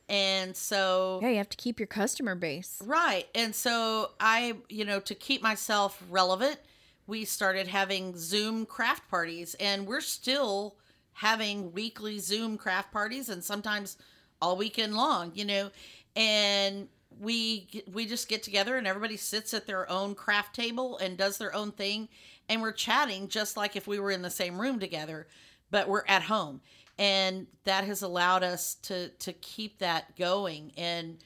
[0.08, 2.82] And so yeah, you have to keep your customer base.
[2.84, 3.28] Right.
[3.36, 6.58] And so I, you know, to keep myself relevant,
[7.06, 10.78] we started having Zoom craft parties and we're still
[11.14, 13.98] having weekly Zoom craft parties and sometimes
[14.42, 15.72] all weekend long, you know.
[16.16, 16.88] And
[17.20, 21.38] we we just get together and everybody sits at their own craft table and does
[21.38, 22.08] their own thing
[22.48, 25.28] and we're chatting just like if we were in the same room together,
[25.70, 26.62] but we're at home.
[26.98, 31.18] And that has allowed us to to keep that going and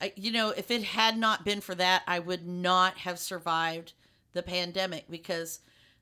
[0.00, 3.92] I, you know, if it had not been for that, I would not have survived
[4.32, 5.60] the pandemic because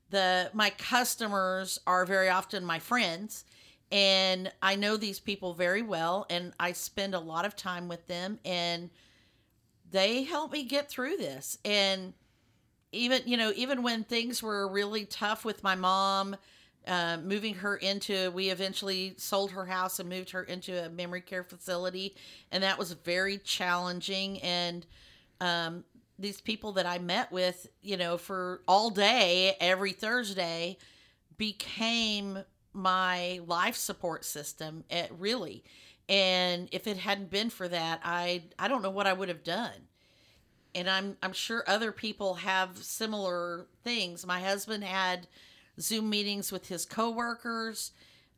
[0.09, 3.45] the my customers are very often my friends
[3.93, 8.07] and I know these people very well and I spend a lot of time with
[8.07, 8.89] them and
[9.91, 11.59] they help me get through this.
[11.63, 12.13] And
[12.91, 16.35] even you know even when things were really tough with my mom
[16.87, 21.21] uh, moving her into we eventually sold her house and moved her into a memory
[21.21, 22.15] care facility
[22.51, 24.39] and that was very challenging.
[24.41, 24.85] And
[25.39, 25.83] um,
[26.17, 30.77] these people that i met with you know for all day every thursday
[31.37, 35.63] became my life support system at really
[36.09, 39.43] and if it hadn't been for that i i don't know what i would have
[39.43, 39.87] done
[40.75, 45.27] and i'm i'm sure other people have similar things my husband had
[45.79, 47.91] Zoom meetings with his coworkers.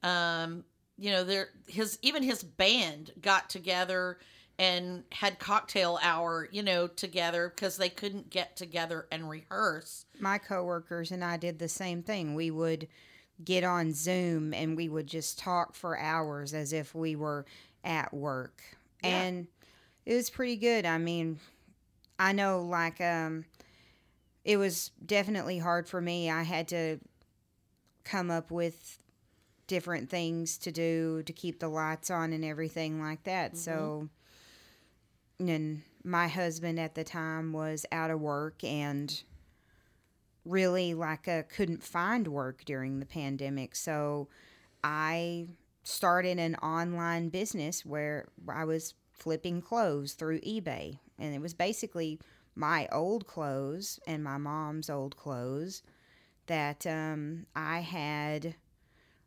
[0.04, 0.64] Um,
[0.98, 4.18] you know, there his even his band got together
[4.58, 10.06] and had cocktail hour, you know, together because they couldn't get together and rehearse.
[10.20, 12.36] my coworkers and I did the same thing.
[12.36, 12.88] We would
[13.44, 17.46] get on Zoom and we would just talk for hours as if we were
[17.84, 18.62] at work.
[19.04, 19.10] Yeah.
[19.10, 19.48] And
[20.06, 20.86] it was pretty good.
[20.86, 21.40] I mean,
[22.18, 23.46] I know like um
[24.44, 26.30] it was definitely hard for me.
[26.30, 27.00] I had to
[28.04, 29.00] come up with
[29.68, 33.58] different things to do to keep the lights on and everything like that.
[33.58, 34.10] So
[35.40, 39.24] and my husband at the time was out of work and
[40.46, 43.76] really like uh, couldn't find work during the pandemic.
[43.76, 44.30] So
[44.86, 45.48] i
[45.84, 52.20] started an online business where i was flipping clothes through ebay and it was basically
[52.56, 55.82] my old clothes and my mom's old clothes
[56.46, 58.56] that um, i had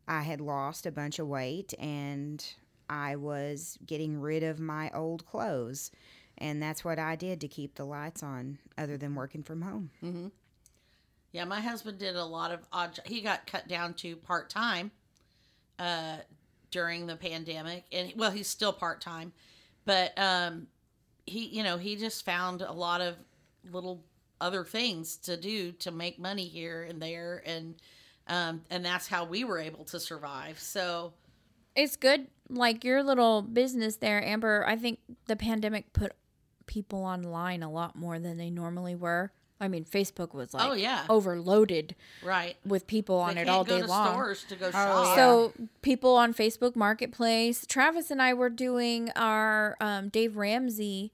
[0.06, 2.54] i had lost a bunch of weight and
[2.88, 5.90] i was getting rid of my old clothes.
[6.40, 9.90] And that's what i did to keep the lights on other than working from home
[11.32, 12.98] Yeah, my husband did a lot of odd.
[13.04, 14.90] He got cut down to part time
[15.78, 16.16] uh,
[16.70, 19.32] during the pandemic, and well, he's still part time,
[19.84, 20.68] but um,
[21.26, 23.16] he, you know, he just found a lot of
[23.70, 24.02] little
[24.40, 27.74] other things to do to make money here and there, and
[28.26, 30.58] um, and that's how we were able to survive.
[30.58, 31.12] So
[31.78, 36.12] it's good like your little business there amber i think the pandemic put
[36.66, 40.72] people online a lot more than they normally were i mean facebook was like Oh,
[40.74, 41.04] yeah.
[41.08, 45.14] overloaded right, with people on they it all day long stores to go Oh, yeah.
[45.16, 51.12] so people on facebook marketplace travis and i were doing our um, dave ramsey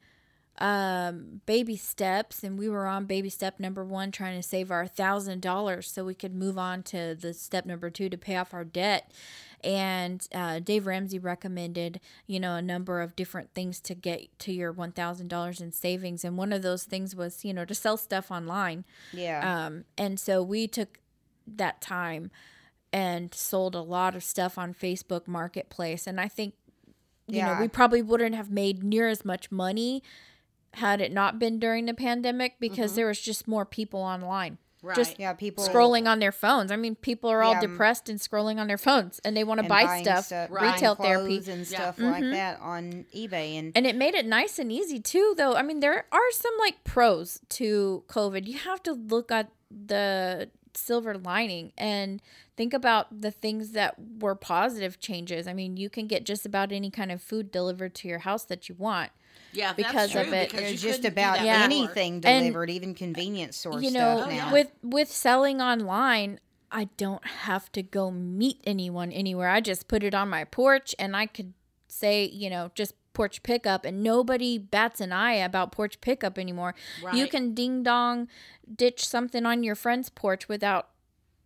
[0.59, 4.87] um, baby steps and we were on baby step number one trying to save our
[4.87, 8.55] thousand dollars so we could move on to the step number two to pay off
[8.55, 9.11] our debt
[9.65, 14.53] and uh, dave ramsey recommended you know a number of different things to get to
[14.53, 16.25] your $1000 in savings.
[16.25, 18.85] And one of those things was you know to sell stuff online.
[19.13, 19.67] Yeah.
[19.67, 20.99] Um, and so we took
[21.47, 22.31] that time
[22.93, 26.07] and sold a lot of stuff on Facebook Marketplace.
[26.07, 26.55] And I think,
[27.27, 27.61] you know, Yeah.
[27.61, 30.03] we probably wouldn't have made near as much money
[30.75, 34.97] had it not been during the pandemic because there was just more people online Right.
[34.97, 36.71] Just Yeah, people scrolling on their phones.
[36.71, 39.63] I mean, people are all Yeah, depressed and scrolling on their phones and they want
[39.63, 40.75] to buy buying stuff, Right.
[40.75, 41.37] retail therapy.
[41.37, 41.65] clothes and Yeah.
[41.65, 42.33] stuff like mm-hmm.
[42.33, 45.55] that on eBay and And it made it nice and easy too, though.
[45.55, 48.47] I mean, there are some like pros to COVID.
[48.47, 52.21] You have to look at the silver lining and
[52.57, 55.49] think about the things that were positive changes.
[55.49, 58.45] I mean, you can get just about any kind of food delivered to your house
[58.45, 59.11] that you want.
[59.55, 60.51] Yeah, because that's of it.
[60.51, 61.67] because you There's just about Yeah.
[61.67, 61.81] before.
[61.81, 64.35] anything And, delivered, even convenience store you stuff know, Oh, now.
[64.35, 64.53] yeah.
[64.53, 66.41] with with selling online,
[66.71, 69.49] I don't have to go meet anyone anywhere.
[69.49, 71.53] I just put it on my porch and I could
[71.89, 76.75] say, you know, just porch pickup and nobody bats an eye about porch pickup anymore.
[77.13, 78.27] You can ding dong
[78.75, 80.89] ditch something on your friend's porch without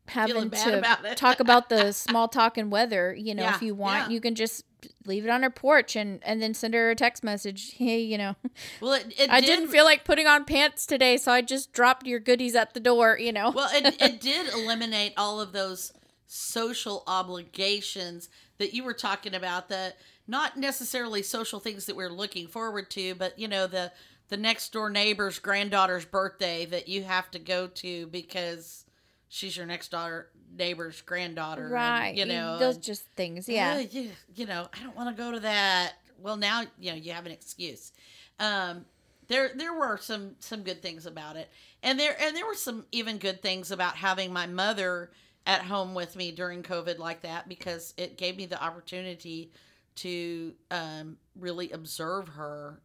[0.07, 3.55] having Feeling bad about to talk about the small talk and weather, you know, Yeah,
[3.57, 4.15] if you want, yeah.
[4.15, 4.65] you can just
[5.05, 8.19] leave it on her porch and and then send her a text message, "Hey, you
[8.19, 8.37] know,
[8.81, 11.73] Well, it, it I did, didn't feel like putting on pants today, so I just
[11.73, 15.53] dropped your goodies at the door, you know." Well, it, it did eliminate all of
[15.53, 15.93] those
[16.27, 19.69] social obligations that you were talking about.
[19.69, 19.95] The
[20.27, 23.93] not necessarily social things that we're looking forward to, but you know the
[24.29, 28.85] the next door neighbor's granddaughter's birthday that you have to go to because
[29.29, 32.15] she's your next daughter neighbor's granddaughter, and, right.
[32.15, 33.49] you know, those and- just things.
[33.49, 33.77] Yeah.
[33.77, 35.95] "Uh, you, you know, I don't want to go to that.
[36.21, 37.93] Well, now you know you have an excuse.
[38.41, 38.85] Um,
[39.29, 41.49] there there were some some good things about it,
[41.83, 45.11] and there and there were some even good things about having my mother
[45.47, 49.51] at home with me during COVID like that because it gave me the opportunity
[49.97, 52.81] to um, really observe her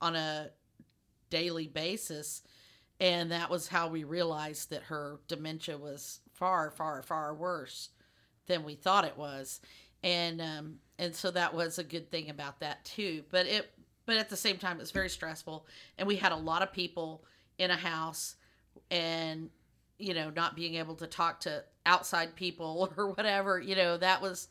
[0.00, 0.48] on a
[1.28, 2.42] daily basis.
[3.00, 7.90] And that was how we realized that her dementia was far, far, far worse
[8.46, 9.60] than we thought it was.
[10.02, 13.22] And um, and so that was a good thing about that too.
[13.30, 13.70] But it
[14.08, 15.66] but at the same time it was very stressful
[15.98, 17.22] and we had a lot of people
[17.58, 18.36] in a house
[18.90, 19.50] and
[19.98, 24.22] you know not being able to talk to outside people or whatever you know that
[24.22, 24.48] was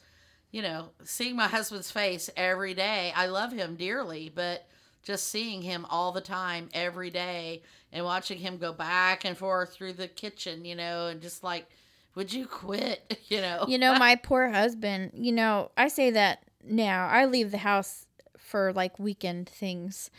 [0.51, 4.67] you know seeing my husband's face every day i love him dearly but
[5.03, 9.73] just seeing him all the time every day and watching him go back and forth
[9.73, 11.67] through the kitchen you know and just like
[12.15, 16.43] would you quit you know you know, my poor husband, you know, I say that
[16.63, 17.07] now.
[17.07, 18.07] I leave the house
[18.37, 20.09] for like weekend things,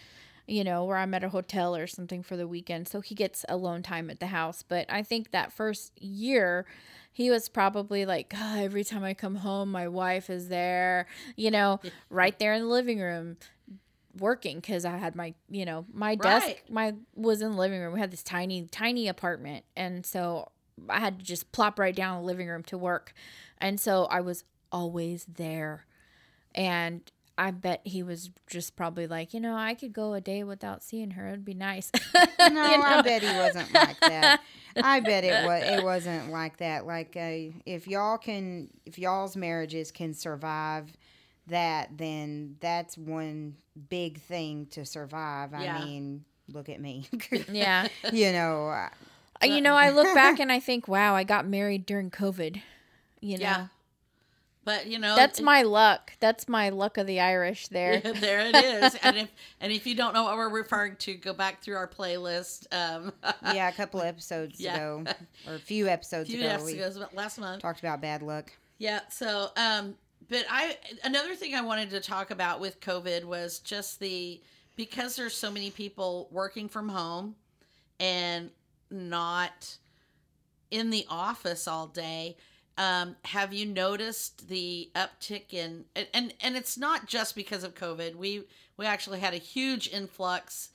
[0.46, 2.88] you know, where I'm at a hotel or something for the weekend.
[2.88, 4.62] So he gets alone time at the house.
[4.62, 6.66] But I think that first year,
[7.12, 11.50] he was probably like, God, every time I come home, my wife is there, you
[11.50, 13.36] know, right there in the living room
[14.18, 16.70] working because I had my, you know, my desk, Right.
[16.70, 17.92] my was in the living room.
[17.94, 19.64] We had this tiny, tiny apartment.
[19.76, 20.50] And so
[20.88, 23.12] I had to just plop right down in the living room to work.
[23.58, 25.86] And so I was always there.
[26.54, 27.02] And
[27.36, 30.82] I bet he was just probably like, you know, I could go a day without
[30.82, 31.28] seeing her.
[31.28, 31.90] It'd be nice.
[32.50, 34.40] No, I bet he wasn't like that.
[34.76, 35.62] I bet it was.
[35.64, 36.86] It wasn't like that.
[36.86, 40.90] Like, uh, if y'all can, if y'all's marriages can survive
[41.48, 43.56] that, then that's one
[43.88, 45.52] big thing to survive.
[45.54, 45.84] I Yeah.
[45.84, 47.08] mean, look at me.
[47.50, 47.88] yeah.
[48.12, 48.88] you know, uh,
[49.42, 52.60] Uh, You know, I look back and I think, wow, I got married during COVID.
[53.20, 53.66] You know, yeah
[54.64, 56.12] but you know that's it- my luck.
[56.20, 58.02] That's my luck of the Irish there.
[58.04, 58.94] Yeah, there it is.
[59.02, 59.30] and if
[59.62, 62.66] and if you don't know what we're referring to, go back through our playlist.
[62.70, 63.12] Um,
[63.54, 64.74] yeah, a couple episodes Yeah.
[64.76, 65.04] ago,
[65.46, 67.62] or a few episodes few ago, episodes ago, last month.
[67.62, 68.52] talked about bad luck.
[68.76, 69.00] Yeah.
[69.08, 69.94] So, um,
[70.28, 74.40] but I another thing I wanted to talk about with COVID was just the
[74.76, 77.34] because there's so many people working from home
[77.98, 78.50] and
[78.90, 79.76] not
[80.70, 82.36] in the office all day.
[82.76, 88.14] Um, have you noticed the uptick in and, and it's not just because of COVID.
[88.14, 88.44] We
[88.76, 90.70] we actually had a huge influx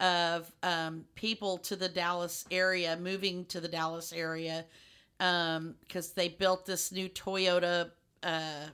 [0.00, 4.64] of um, people to the Dallas area, moving to the Dallas area
[5.20, 7.90] um, because they built this new Toyota
[8.22, 8.66] uh,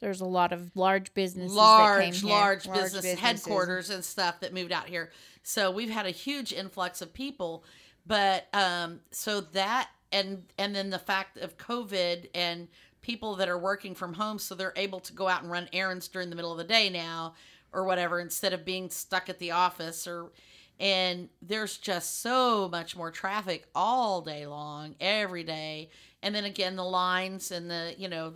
[0.00, 2.30] There's a lot of large businesses that large, came here.
[2.30, 3.20] large, Large business businesses.
[3.20, 5.10] headquarters and stuff that moved out here.
[5.42, 7.64] So we've had a huge influx of people,
[8.06, 12.68] but um, so that and and then the fact of COVID and
[13.02, 16.08] people that are working from home, so they're able to go out and run errands
[16.08, 17.34] during the middle of the day now
[17.72, 20.30] or whatever instead of being stuck at the office or
[20.80, 25.90] and there's just so much more traffic all day long every day
[26.22, 28.32] and then again the lines and the you know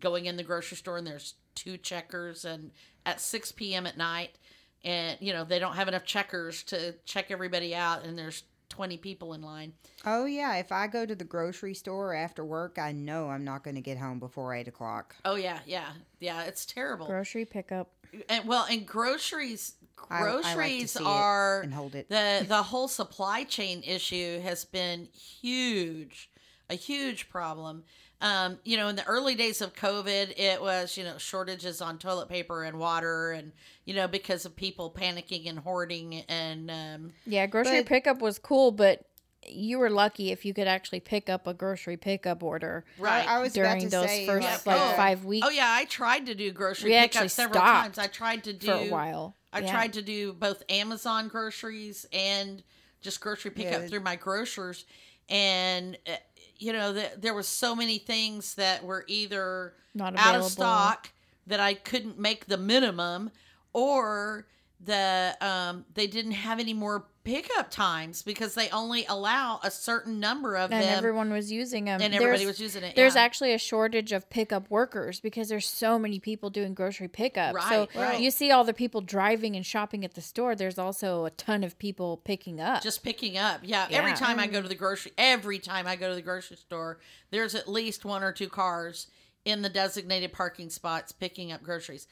[0.00, 2.70] going in the grocery store and there's two checkers and
[3.06, 4.38] at 6 p.m at night
[4.84, 8.98] and you know they don't have enough checkers to check everybody out and there's 20
[8.98, 9.72] people in line.
[10.06, 13.64] Oh yeah, if I go to the grocery store after work, I know I'm not
[13.64, 15.16] going to get home before eight o'clock.
[15.24, 15.88] Oh yeah, yeah,
[16.20, 16.44] yeah.
[16.44, 17.06] It's terrible.
[17.06, 17.90] Grocery pickup.
[18.28, 19.74] and well, and groceries,
[20.08, 22.08] I- I like groceries are and hold it.
[22.08, 26.30] the the whole supply chain issue has been huge,
[26.70, 27.82] a huge problem.
[28.22, 31.98] Um, you know, in the early days of COVID, it was you know shortages on
[31.98, 33.52] toilet paper and water, and
[33.86, 38.38] you know because of people panicking and hoarding, and um, Yeah, grocery But- pickup was
[38.38, 39.06] cool, but
[39.48, 43.26] you were lucky if you could actually pick up a grocery pickup order right.
[43.26, 45.50] I, I was about during to those say, first like, like oh, five weeks oh
[45.50, 47.96] yeah, I tried to do grocery We pickup several times.
[47.98, 49.34] I tried to do for a while.
[49.50, 49.72] I Yeah.
[49.72, 52.62] tried to do both Amazon groceries and
[53.00, 53.86] just grocery pickup Yeah.
[53.88, 54.84] through my grocers,
[55.30, 56.16] and uh,
[56.60, 61.10] you know the, there was so many things that were either Not out of stock
[61.46, 63.30] that I couldn't make the minimum,
[63.72, 64.46] or
[64.84, 70.20] the um, they didn't have any more pickup times because they only allow a certain
[70.20, 72.00] number of and them, everyone was using them.
[72.00, 72.96] and everybody There's- was using it.
[72.96, 73.22] There's yeah.
[73.22, 77.52] actually a shortage of pickup workers because there's so many people doing grocery pickup.
[77.62, 78.20] so Right, right.
[78.20, 80.54] you see all the people driving and shopping at the store.
[80.54, 82.82] There's also a ton of people picking up.
[82.82, 83.60] just picking up.
[83.62, 84.62] Yeah, every time I go mm.
[84.62, 86.98] to the grocery, every time I go to the grocery store,
[87.30, 89.08] there's at least one or two cars
[89.44, 92.06] in the designated parking spots picking up groceries.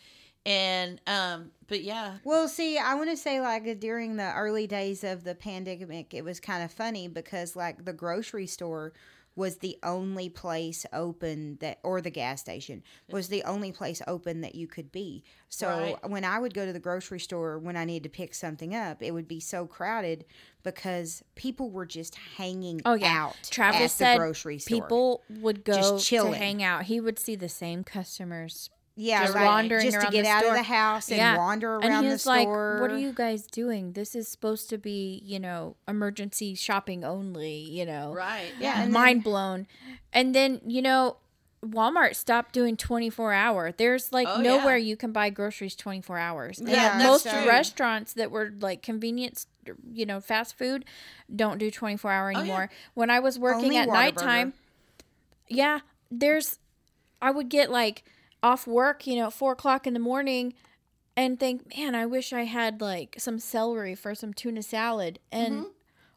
[0.49, 5.05] And um, but yeah, Well, see, I want to say like during the early days
[5.05, 8.95] of the pandemic, it was kind of funny because like the grocery store
[9.37, 14.41] was the only place open that or the gas station was the only place open
[14.41, 15.23] that you could be.
[15.51, 16.11] So Right.
[16.11, 19.03] when I would go to the grocery store when I needed to pick something up,
[19.03, 20.25] it would be so crowded
[20.65, 24.81] because people were just hanging Oh yeah, out Travis at said the grocery store.
[24.81, 26.35] people would go Just to chilling.
[26.35, 26.85] hang out.
[26.85, 28.71] He would see the same customers
[29.01, 29.47] yeah, just right.
[29.47, 30.51] wandering just to get the out store.
[30.53, 31.37] of the house and Yeah.
[31.37, 32.79] wander and around he the was like, store.
[32.81, 33.93] "What are you guys doing?
[33.93, 37.55] This is supposed to be, you know, emergency shopping only.
[37.59, 39.67] You know, right, Yeah, yeah, and mind blown."
[40.13, 41.19] And then you know,
[41.65, 43.71] Walmart stopped doing twenty four hour.
[43.73, 44.87] There's like Oh, nowhere yeah.
[44.89, 46.59] you can buy groceries twenty four hours.
[46.59, 47.47] And Yeah, most true.
[47.47, 49.47] restaurants that were like convenience,
[49.93, 50.85] you know, fast food,
[51.35, 52.39] don't do twenty four hour Oh, yeah.
[52.41, 52.71] anymore.
[52.95, 53.93] When I was working Only at Whataburger.
[53.93, 54.53] nighttime,
[55.49, 55.81] yeah,
[56.11, 56.59] there's
[57.21, 58.05] I would get like
[58.43, 60.55] off work, you know, at four o'clock in the morning
[61.17, 65.19] and think, man, I wish I had like some celery for some tuna salad.
[65.33, 65.69] And Mm-hmm.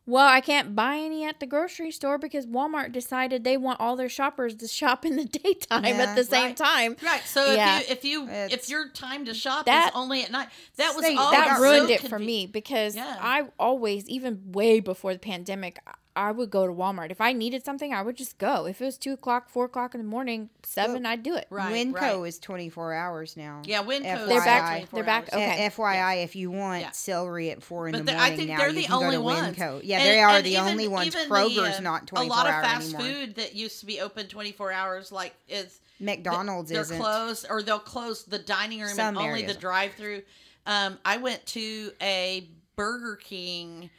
[0.06, 3.96] well, I can't buy any at the grocery store because Walmart decided they want all
[3.96, 6.58] their shoppers to shop in the daytime Yeah, at the same right.
[6.58, 6.96] time.
[7.04, 7.22] right.
[7.26, 7.80] So Yeah.
[7.80, 10.96] if you if you if your time to shop That- is only at night, that
[10.96, 13.18] was See, all that ruined so it for me because Yeah.
[13.20, 15.80] I always, even way before the pandemic,
[16.16, 17.12] I- I would go to Walmart.
[17.12, 18.66] If I needed something, I would just go.
[18.66, 21.48] If it was two o'clock, four o'clock in the morning, seven, I'd do it.
[21.50, 22.28] Right, Winco right.
[22.28, 23.62] is 24 hours now.
[23.66, 24.28] Yeah, Winco.
[24.28, 24.84] They're back.
[24.84, 24.88] FYI.
[24.92, 25.24] They're back.
[25.34, 25.42] hours.
[25.42, 25.66] Okay.
[25.66, 26.92] A- FYI, if you want Yeah.
[26.92, 28.92] celery at four in But the the- morning I think now, they're you the can
[28.92, 29.58] go only to ones.
[29.58, 29.82] Winco.
[29.84, 31.08] Yeah, And- they are the even- only ones.
[31.08, 33.02] even the, Kroger's uh, not 24 hours A lot of fast anymore.
[33.26, 37.00] food that used to be open 24 hours, like is McDonald's they're isn't.
[37.00, 40.24] closed or they'll close the dining room Some and only areas the drive-through.
[40.66, 43.90] Um, I went to a Burger King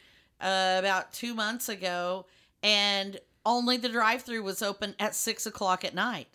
[0.43, 2.25] uh, about two months ago,
[2.61, 6.27] and only the drive-through was open at six o'clock at night.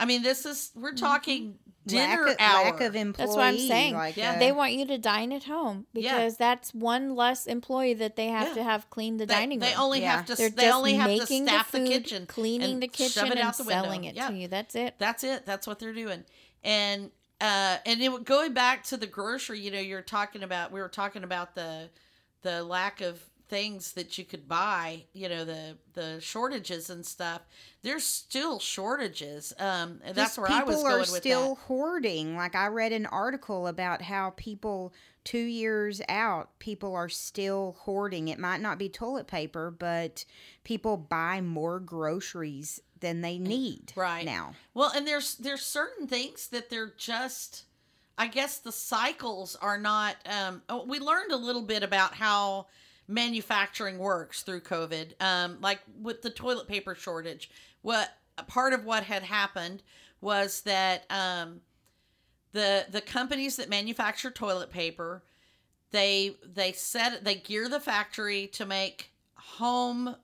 [0.00, 2.64] I mean, this is we're talking dinner lack of, hour.
[2.66, 3.16] lack of employees.
[3.30, 3.94] That's what I'm saying.
[3.94, 4.32] Like, Yeah.
[4.32, 6.12] uh, They want you to dine at home Yeah.
[6.18, 8.54] because that's one less employee that they have Yeah.
[8.54, 9.68] to have clean the they, dining room.
[9.70, 10.16] they only Yeah.
[10.18, 10.34] have to.
[10.36, 13.10] They're they just only have to making the staff the, food, kitchen, cleaning the kitchen,
[13.22, 13.82] shove it and out the window.
[13.82, 14.28] selling it Yeah.
[14.28, 14.46] to you.
[14.48, 14.94] That's it.
[14.98, 15.46] That's it.
[15.46, 16.24] That's what they're doing.
[16.62, 20.80] And uh and it, going back to the grocery, you know, you're talking about we
[20.80, 21.88] were talking about the
[22.42, 27.40] the lack of things that you could buy, you know, the the shortages and stuff.
[27.82, 29.54] There's still shortages.
[29.58, 31.60] Um and that's just where I was people going are with still that.
[31.62, 32.36] hoarding.
[32.36, 34.92] Like I read an article about how people
[35.24, 38.28] two years out, people are still hoarding.
[38.28, 40.24] It might not be toilet paper, but
[40.64, 44.24] people buy more groceries than they need Right.
[44.26, 44.54] now.
[44.74, 47.64] Well, and there's there's certain things that they're just
[48.18, 52.66] I guess the cycles are not um oh, we learned a little bit about how
[53.06, 55.20] manufacturing works through COVID.
[55.22, 57.50] Um like with the toilet paper shortage.
[57.82, 58.10] What
[58.48, 59.82] part of what had happened
[60.20, 61.60] was that um
[62.52, 65.22] the the companies that manufacture toilet paper
[65.90, 70.16] they they set they gear the factory to make home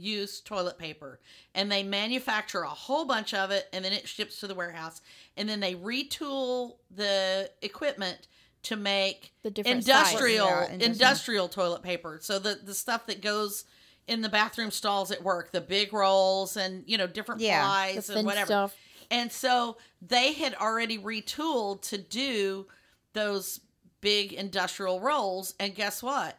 [0.00, 1.20] use toilet paper
[1.54, 5.00] and they manufacture a whole bunch of it and then it ships to the warehouse
[5.36, 8.26] and then they retool the equipment
[8.62, 11.48] to make The different industrial Yeah, industrial.
[11.48, 13.64] toilet paper so the the stuff that goes
[14.06, 18.10] in the bathroom stalls at work the big rolls and you know different Yeah, plies
[18.10, 18.76] and whatever stuff.
[19.10, 22.66] and so they had already retooled to do
[23.12, 23.60] those
[24.00, 25.54] big industrial rolls.
[25.60, 26.36] And guess what?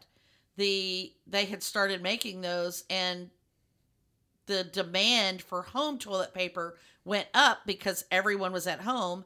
[0.58, 3.30] the they had started making those and
[4.48, 9.26] the demand for home toilet paper went up because everyone was at home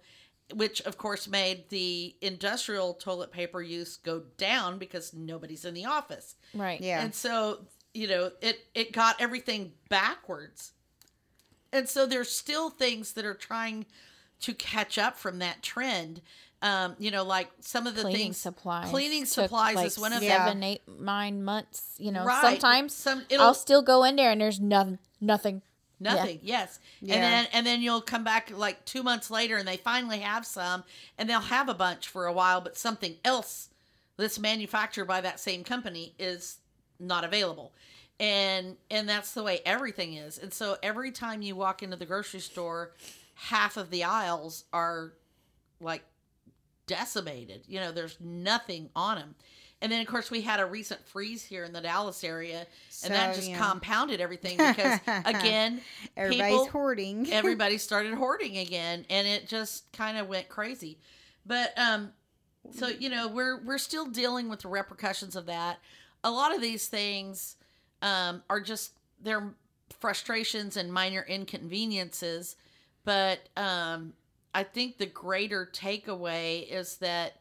[0.54, 5.86] which of course made the industrial toilet paper use go down because nobody's in the
[5.86, 6.80] office Right.
[6.80, 7.02] Yeah.
[7.02, 7.62] and so
[7.94, 10.74] you know it it got everything backwards
[11.72, 13.86] and so there's still things that are trying
[14.42, 16.22] to catch up from that trend
[16.62, 18.90] um you know like some of the cleaning things supplies.
[18.90, 20.46] cleaning supplies like is one of Yeah.
[20.46, 21.96] seven, eight, nine months.
[21.98, 22.42] You know, Right.
[22.42, 25.62] sometimes some it'll I'll still go in there and there's nothing, nothing.
[26.00, 26.40] Nothing.
[26.44, 26.80] Yes.
[27.02, 27.16] Yeah.
[27.16, 30.46] And then and then you'll come back like 2 months later and they finally have
[30.46, 30.84] some
[31.18, 33.70] and they'll have a bunch for a while but something else
[34.18, 36.58] that's manufactured by that same company is
[37.00, 37.74] not available.
[38.20, 40.38] And and that's the way everything is.
[40.38, 42.92] And so every time you walk into the grocery store,
[43.36, 45.14] half of the aisles are
[45.82, 46.04] like
[46.88, 47.64] decimated.
[47.68, 49.36] You know, there's nothing on them.
[49.82, 52.66] And then of course we had a recent freeze here in the Dallas area
[53.04, 53.58] and that just yeah.
[53.58, 55.82] compounded everything because again
[56.16, 57.30] Everybody's people- hoarding.
[57.32, 60.98] everybody started hoarding again and it just kind of went crazy
[61.46, 62.14] but um
[62.72, 65.78] so you know we're we're still dealing with the repercussions of that
[66.24, 67.58] a lot of these things
[68.02, 69.54] um are just they're
[70.00, 72.56] frustrations and minor inconveniences
[73.04, 74.14] but um
[74.56, 77.34] i think the greater takeaway is that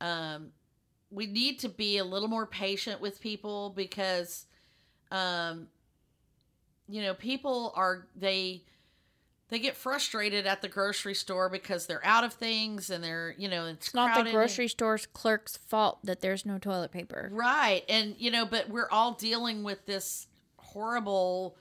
[0.00, 0.48] um
[1.10, 4.46] we need to be a little more patient with people because
[5.12, 5.68] um
[6.88, 8.62] you know people are they
[9.50, 13.48] they get frustrated at the grocery store because they're out of things and they're you
[13.48, 16.90] know it's It's not the crowded and- grocery store's clerk's fault that there's no toilet
[16.92, 17.30] paper.
[17.32, 20.26] right and you know but we're all dealing with this
[20.56, 21.56] horrible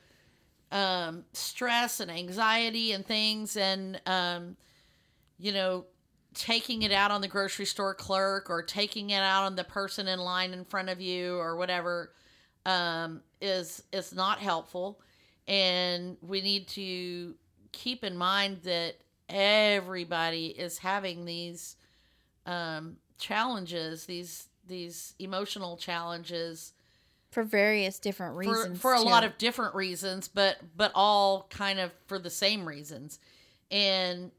[0.72, 4.58] um stress and anxiety and things and um
[5.40, 5.86] you know
[6.34, 10.08] taking it out on the grocery store clerk or taking it out on the person
[10.08, 12.12] in line in front of you or whatever
[12.66, 15.00] um is is not helpful
[15.48, 17.34] and we need to
[17.72, 18.96] keep in mind that
[19.30, 21.76] everybody is having these
[22.46, 26.74] um challenges these these emotional challenges
[27.32, 28.80] For various different for, reasons.
[28.82, 29.06] for a too.
[29.06, 33.20] lot of different reasons but but all kind of for the same reasons
[33.72, 34.32] and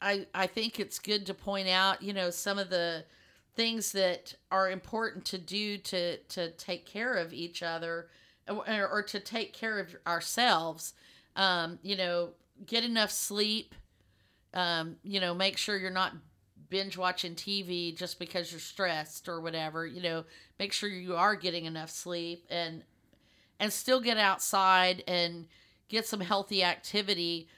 [0.00, 3.04] i i think it's good to point out you know some of the
[3.58, 8.06] things that are important to do to to take care of each other
[8.48, 10.94] or, or to take care of ourselves.
[11.34, 12.30] Um you know
[12.64, 13.74] get enough sleep
[14.54, 16.12] um you know make sure you're not
[16.70, 20.24] binge watching TV just because you're stressed or whatever, you know,
[20.58, 22.84] make sure you are getting enough sleep and
[23.58, 25.46] and still get outside and
[25.88, 27.48] get some healthy activity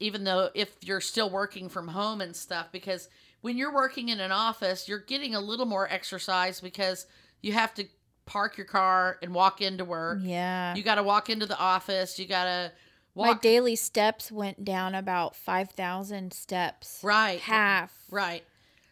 [0.00, 3.08] even though if you're still working from home and stuff because
[3.40, 7.06] when you're working in an office, you're getting a little more exercise because
[7.40, 7.84] you have to
[8.26, 10.18] park your car and walk into work.
[10.22, 10.74] Yeah.
[10.74, 12.72] You got to walk into the office, you got to
[13.14, 17.00] My daily steps went down about 5,000 steps.
[17.02, 17.40] right.
[17.40, 18.44] Half Right.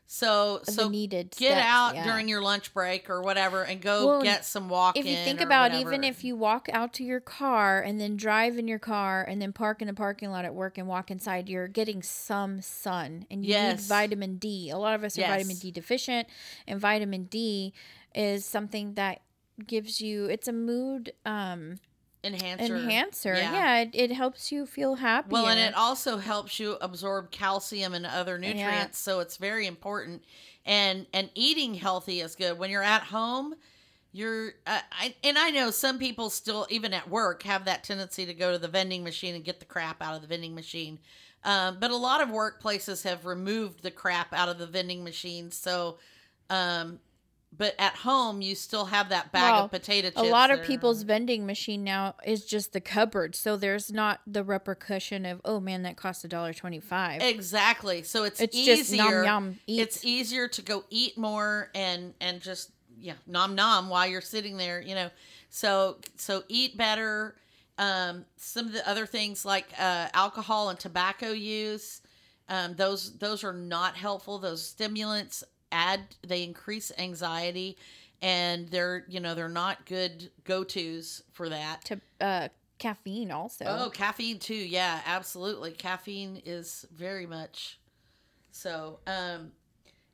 [0.09, 2.05] So so needed get steps, out yeah.
[2.05, 5.41] during your lunch break or whatever and go Well, get some walk if you think
[5.41, 5.91] about whatever.
[5.91, 9.43] even if you walk out to your car and then drive in your car and
[9.43, 13.27] then park in the parking lot at work and walk inside you're getting some sun
[13.31, 16.29] and you need vitamin d a lot of us are vitamin d deficient
[16.69, 17.73] and vitamin d
[18.15, 19.23] is something that
[19.67, 21.77] gives you it's a mood um
[22.35, 26.77] enhancer enhancer yeah, it, it helps you feel happy Well, and it also helps you
[26.81, 29.13] absorb calcium and other nutrients, Yeah.
[29.13, 30.23] so it's very important.
[30.65, 32.59] And and eating healthy is good.
[32.59, 33.55] When you're at home,
[34.13, 38.27] you're uh, I and I know some people still even at work have that tendency
[38.27, 40.99] to go to the vending machine and get the crap out of the vending machine.
[41.45, 45.57] Um, but a lot of workplaces have removed the crap out of the vending machines,
[45.57, 45.99] So,
[46.51, 46.99] um,
[47.59, 50.21] but at home you still have that bag Well, of potato chips.
[50.21, 54.43] a lot of people's vending machine now is just the cupboard so there's not the
[54.45, 58.03] repercussion of oh man that cost a dollar 25 Exactly.
[58.03, 59.23] So it's, it's easier.
[59.25, 59.59] nom.
[59.67, 64.57] It's easier to go eat more and and just yeah nom nom while you're sitting
[64.57, 64.81] there.
[64.81, 65.11] You know,
[65.51, 67.37] so so eat better.
[67.79, 72.01] Um, some of the other things like uh, alcohol and tobacco use,
[72.49, 74.39] um, those those are not helpful.
[74.39, 77.77] Those stimulants add they increase anxiety,
[78.23, 81.85] and they're you know they're not good go tos for that.
[81.87, 82.49] to uh
[82.79, 84.55] caffeine also Oh, caffeine too.
[84.55, 85.73] Yeah, absolutely.
[85.73, 87.79] Caffeine is very much
[88.51, 88.99] so.
[89.07, 89.53] Um,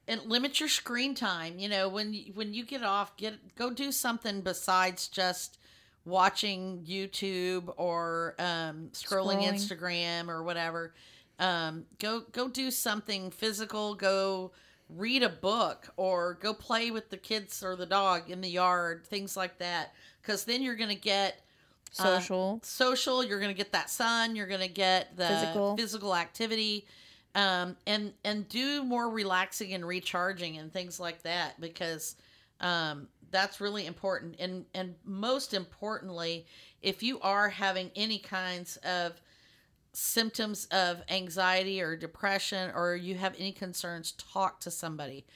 [0.08, 1.58] and limit your screen time.
[1.58, 5.58] You know, when you, when you get off, get go do something besides just
[6.04, 9.52] watching YouTube or um, scrolling, Scrolling.
[9.52, 10.92] Instagram or whatever.
[11.38, 13.94] Um, go go do something physical.
[13.94, 14.50] Go
[14.96, 19.06] read a book or go play with the kids or the dog in the yard,
[19.06, 19.94] things like that.
[20.20, 21.40] Because then you're going to get
[21.98, 22.60] uh, Social.
[22.62, 23.24] social.
[23.24, 24.34] You're going to get that sun.
[24.36, 25.76] You're going to get the Physical.
[25.76, 26.86] physical activity,
[27.34, 32.16] um, and and do more relaxing and recharging and things like that because
[32.60, 34.36] um, that's really important.
[34.38, 36.46] And and most importantly,
[36.80, 39.20] if you are having any kinds of
[39.92, 45.26] symptoms of anxiety or depression or you have any concerns, talk to somebody.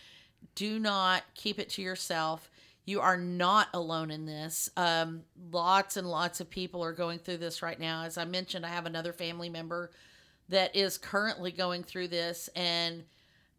[0.54, 2.50] Do not keep it to yourself.
[2.84, 4.70] You are not alone in this.
[4.76, 8.04] Um, lots and lots of people are going through this right now.
[8.04, 9.90] As I mentioned, I have another family member
[10.48, 13.02] that is currently going through this, and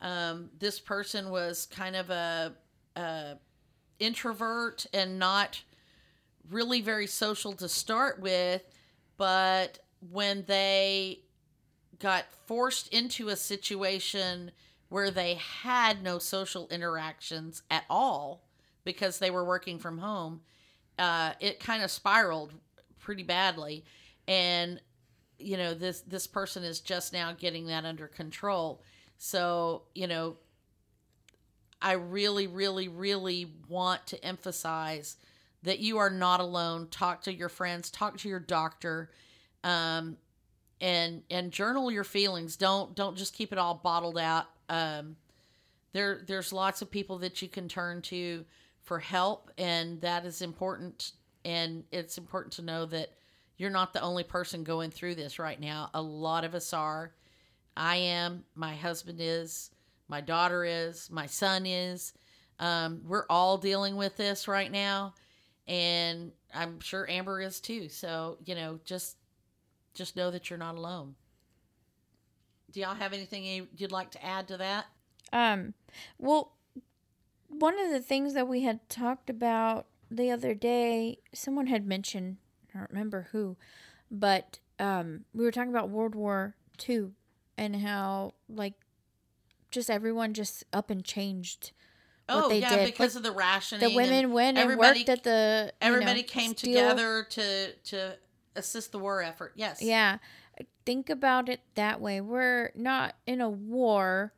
[0.01, 2.53] um, this person was kind of a,
[2.95, 3.33] a
[3.99, 5.61] introvert and not
[6.49, 8.63] really very social to start with,
[9.17, 9.79] but
[10.11, 11.21] when they
[11.99, 14.51] got forced into a situation
[14.89, 18.43] where they had no social interactions at all
[18.83, 20.41] because they were working from home,
[20.97, 22.53] uh, it kind of spiraled
[22.99, 23.83] pretty badly.
[24.27, 24.81] And
[25.39, 28.81] you know this this person is just now getting that under control.
[29.17, 30.37] So you know,
[31.81, 35.17] I really, really, really want to emphasize
[35.63, 36.87] that you are not alone.
[36.89, 37.89] Talk to your friends.
[37.89, 39.09] Talk to your doctor.
[39.67, 40.17] Um,
[40.79, 42.55] and and journal your feelings.
[42.55, 44.45] Don't don't just keep it all bottled out.
[44.69, 45.17] Um,
[45.91, 48.45] there there's lots of people that you can turn to
[48.83, 51.11] for help, and that is important.
[51.43, 53.11] And it's important to know that
[53.57, 55.89] you're not the only person going through this right now.
[55.93, 57.11] A lot of us are.
[57.75, 58.45] I am.
[58.55, 59.71] My husband is.
[60.07, 61.09] My daughter is.
[61.11, 62.13] My son is.
[62.59, 65.13] Um, we're all dealing with this right now,
[65.67, 67.89] and I'm sure Amber is too.
[67.89, 69.17] So you know, just
[69.97, 71.15] just know that you're not alone.
[72.71, 74.85] Do y'all have anything you- you'd like to add to that?
[75.33, 75.73] Um,
[76.17, 76.53] well,
[77.47, 82.37] one of the things that we had talked about the other day, someone had mentioned,
[82.73, 83.57] I don't remember who,
[84.11, 86.55] but um, we were talking about World War
[86.87, 87.11] II
[87.57, 88.73] and how like
[89.71, 91.71] just everyone just up and changed.
[92.27, 92.85] What oh they yeah, did.
[92.85, 93.89] because Like, of the rationing.
[93.89, 95.71] The women went and everybody- worked at the.
[95.81, 98.17] you know, Everybody came steel- together to to
[98.57, 99.53] assist the war effort.
[99.55, 99.81] Yes.
[99.81, 100.17] Yeah.
[100.85, 102.19] Think about it that way.
[102.21, 104.33] We're not in a war,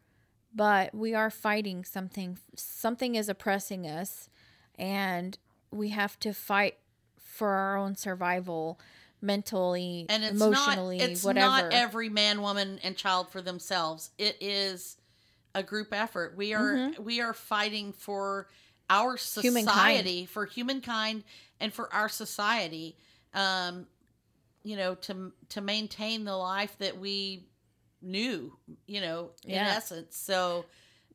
[0.53, 2.37] but we are fighting something.
[2.55, 4.29] Something is oppressing us,
[4.77, 5.37] and
[5.71, 6.77] we have to fight
[7.17, 8.79] for our own survival
[9.21, 11.45] mentally, and it's emotionally, not it's whatever.
[11.47, 14.11] not every man, woman, and child for themselves.
[14.17, 14.97] It is
[15.55, 16.35] a group effort.
[16.35, 18.47] We are we are fighting for
[18.89, 19.41] our Mm-hmm.
[19.41, 19.69] Humankind.
[19.77, 21.23] society, for humankind,
[21.59, 22.97] and for our society.
[23.35, 23.85] Um,
[24.63, 27.47] you know, to to maintain the life that we
[28.01, 28.57] knew.
[28.87, 29.73] You know, in Yeah.
[29.75, 30.15] essence.
[30.17, 30.65] So,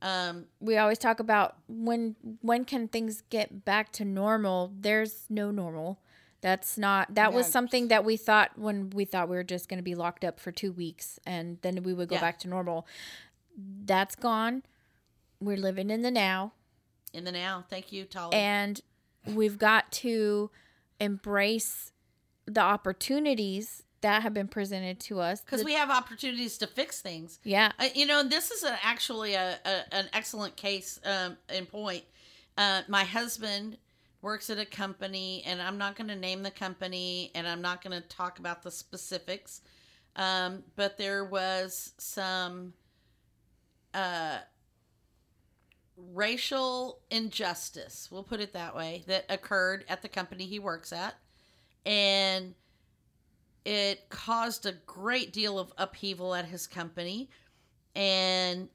[0.02, 5.50] um, we always talk about when when can things get back to normal there's no
[5.50, 6.00] normal
[6.42, 9.78] that's not that was something that we thought when we thought we were just going
[9.78, 12.20] to be locked up for two weeks and then we would go Yeah.
[12.20, 12.86] back to normal
[13.56, 14.62] that's gone
[15.40, 16.52] we're living in the now
[17.14, 17.64] in the now.
[17.70, 18.36] Thank you, Tolly.
[18.36, 18.80] and
[19.26, 20.50] we've got to
[21.00, 21.92] embrace
[22.46, 27.38] the opportunities that have been presented to us because we have opportunities to fix things.
[27.42, 31.66] yeah Uh, you know, this is an, actually a, a an excellent case um, in
[31.66, 32.04] point.
[32.56, 33.78] Uh, my husband
[34.20, 37.82] works at a company, and I'm not going to name the company, and I'm not
[37.82, 39.60] going to talk about the specifics.
[40.16, 42.72] Um, but there was some
[43.92, 44.38] uh,
[45.96, 51.14] racial injustice, we'll put it that way, that occurred at the company he works at,
[51.86, 52.54] and
[53.64, 57.30] it caused a great deal of upheaval at his company.
[57.96, 58.68] And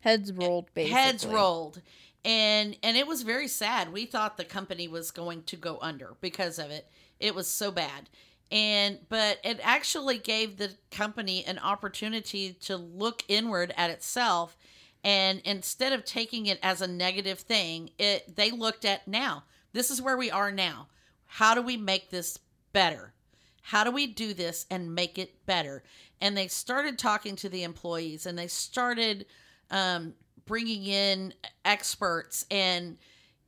[0.00, 1.00] heads rolled basically.
[1.00, 1.80] heads rolled.
[2.24, 3.92] And and it was very sad.
[3.92, 6.88] We thought the company was going to go under because of it.
[7.20, 8.08] It was so bad.
[8.50, 14.56] And but it actually gave the company an opportunity to look inward at itself.
[15.02, 19.44] And instead of taking it as a negative thing it they looked at now
[19.74, 20.88] this is where we are now
[21.34, 22.38] how do we make this
[22.72, 23.12] better?
[23.60, 25.82] How do we do this and make it better?
[26.20, 29.26] And they started talking to the employees and they started
[29.68, 30.14] um,
[30.46, 32.98] bringing in experts and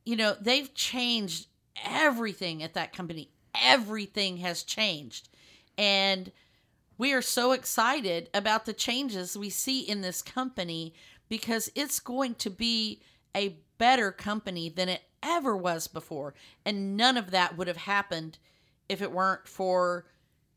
[0.05, 1.47] you know they've changed
[1.85, 3.31] everything at that company.
[3.63, 5.29] Everything has changed.
[5.79, 6.33] And
[6.99, 10.93] we are so excited about the changes we see in this company
[11.29, 13.01] because it's going to be
[13.37, 18.39] a better company than it ever was before and none of that would have happened
[18.89, 20.07] if it weren't for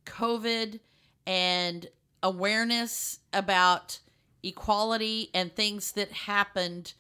[0.05, 0.79] covid
[1.25, 1.87] and
[2.23, 3.99] awareness about
[4.43, 6.93] equality and things that happened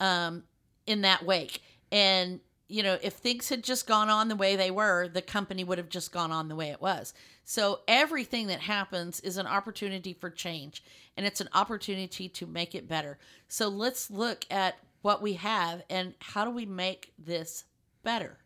[0.00, 0.44] um,
[0.86, 1.62] in that wake.
[1.90, 5.64] And, you know, if things had just gone on the way they were, the company
[5.64, 7.14] would have just gone on the way it was.
[7.44, 10.82] So everything that happens is an opportunity for change
[11.16, 13.18] and it's an opportunity to make it better.
[13.48, 17.64] So let's look at what we have and how do we make this
[18.02, 18.38] better?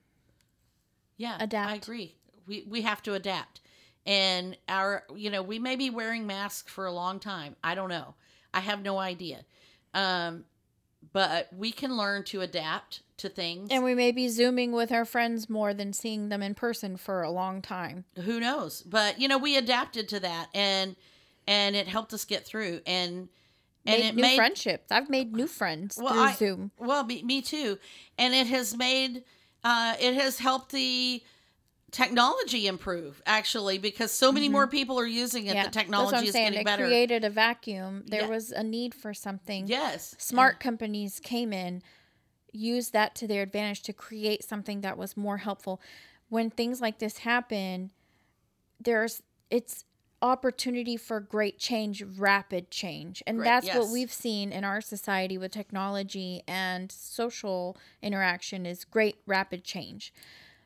[1.16, 2.14] Yeah, I agree.
[2.46, 3.60] We we have to adapt.
[4.06, 7.56] And our you know, we may be wearing masks for a long time.
[7.62, 8.14] I don't know.
[8.54, 9.44] I have no idea.
[9.94, 10.44] Um
[11.12, 13.68] but we can learn to adapt to things.
[13.70, 17.22] And we may be zooming with our friends more than seeing them in person for
[17.22, 18.04] a long time.
[18.24, 20.96] who knows but you know we adapted to that and
[21.46, 23.28] and it helped us get through and
[23.86, 24.90] and it new made friendships.
[24.92, 26.70] I've made new friends Well, through I- Zoom.
[26.78, 27.78] well me, me too
[28.18, 29.24] and it has made
[29.64, 31.22] uh it has helped the
[31.90, 35.64] technology improve actually because so many more people are using it the Mm-hmm.
[35.64, 36.46] that's what technology I'm is saying.
[36.52, 38.04] getting It better created a vacuum.
[38.06, 38.28] There Yeah.
[38.28, 39.66] was a need for something.
[39.66, 41.82] yes Smart companies came in,
[42.52, 45.80] used that to their advantage to create something that was more helpful.
[46.28, 47.90] When things like this happen,
[48.78, 49.84] there's it's
[50.22, 53.22] opportunity for great change, rapid change.
[53.26, 58.84] And Great, that's what we've seen in our society with technology and social interaction is
[58.84, 60.12] great rapid change.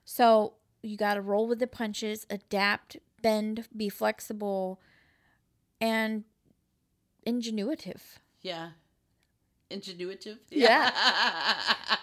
[0.05, 4.81] So you got to roll with the punches, adapt, bend, be flexible,
[5.81, 6.25] and
[7.27, 8.19] ingenuitive.
[8.43, 8.71] yeah
[9.71, 10.91] ingenuitive Yeah.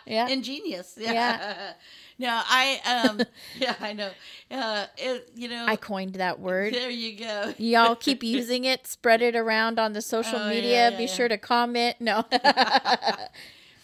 [0.05, 0.28] Yeah.
[0.28, 1.74] ingenious yeah, Yeah.
[2.20, 3.22] no i um
[3.57, 4.09] yeah i know
[4.51, 6.74] uh it, you know I coined that word.
[6.74, 10.89] there you go Y'all keep using it, spread it around on the social Oh, media.
[10.91, 11.09] yeah, be yeah.
[11.09, 11.95] sure to comment.
[11.99, 12.26] No.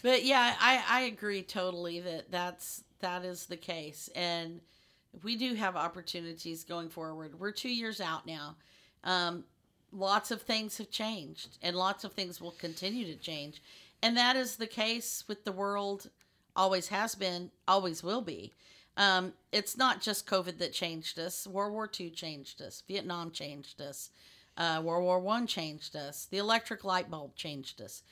[0.02, 4.60] But yeah, I, I agree totally that that's that is the case, and
[5.24, 7.38] we do have opportunities going forward.
[7.38, 8.56] We're two years out now.
[9.02, 9.44] Um,
[9.92, 13.62] lots of things have changed, and lots of things will continue to change,
[14.02, 16.10] and that is the case with the world.
[16.56, 18.52] Always has been, always will be.
[18.96, 21.46] Um, it's not just COVID that changed us.
[21.46, 22.82] World War II changed us.
[22.88, 24.10] Vietnam changed us.
[24.56, 26.26] Uh, World War One changed us.
[26.28, 28.02] The electric light bulb changed us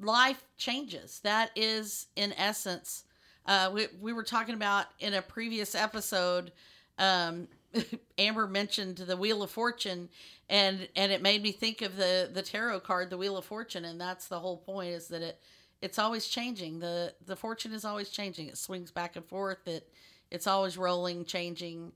[0.00, 1.20] life changes.
[1.20, 3.04] That is, in essence,
[3.46, 6.52] uh, we, we were talking about in a previous episode.
[6.98, 7.48] Um,
[8.18, 10.08] Amber mentioned the Wheel of Fortune,
[10.48, 13.84] and and it made me think of the the tarot card, the Wheel of Fortune,
[13.84, 15.40] and that's the whole point is that it
[15.80, 16.80] it's always changing.
[16.80, 18.48] the The fortune is always changing.
[18.48, 19.66] It swings back and forth.
[19.66, 19.88] It
[20.30, 21.92] it's always rolling, changing,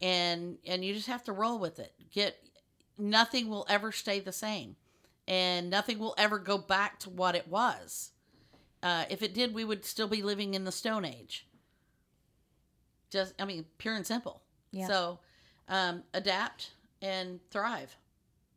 [0.00, 1.92] and and you just have to roll with it.
[2.12, 2.36] Get
[2.98, 4.76] nothing will ever stay the same
[5.26, 8.10] and nothing will ever go back to what it was.
[8.82, 11.46] Uh, if it did, we would still be living in the Stone Age.
[13.10, 14.42] Just, I mean, pure and simple.
[14.72, 14.86] Yeah.
[14.86, 15.18] So,
[15.68, 16.70] um, adapt
[17.02, 17.96] and thrive.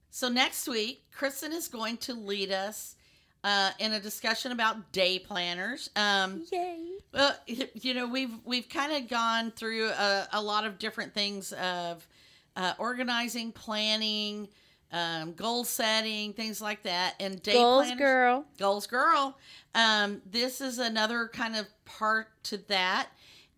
[0.10, 2.96] So next week, Kristen is going to lead us
[3.44, 5.90] uh, in a discussion about day planners.
[5.96, 6.78] Um, Yay.
[7.14, 11.52] well, you know, we've we've kind of gone through a, a lot of different things
[11.54, 12.08] of
[12.56, 14.48] uh, organizing, planning,
[14.92, 18.00] um, goal setting, things like that, and day Goals, planners.
[18.00, 18.46] girl.
[18.60, 19.38] Goals, girl.
[19.74, 23.08] Um, this is another kind of part to that,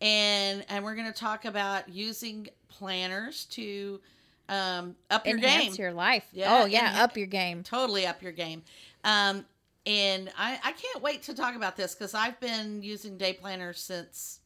[0.02, 4.00] and and we're going to talk about using planners to
[4.50, 6.26] um, up your Enhance game your life.
[6.32, 6.94] Yeah, oh, yeah.
[6.94, 7.64] enha- up your game.
[7.64, 8.64] totally up your game.
[9.04, 9.46] Um,
[9.88, 13.80] and I, I can't wait to talk about this because I've been using day planners
[13.80, 14.40] since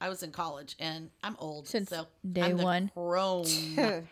[0.00, 1.68] I was in college, and I'm old.
[1.68, 2.90] Since so day I'm one.
[2.94, 3.46] Crone.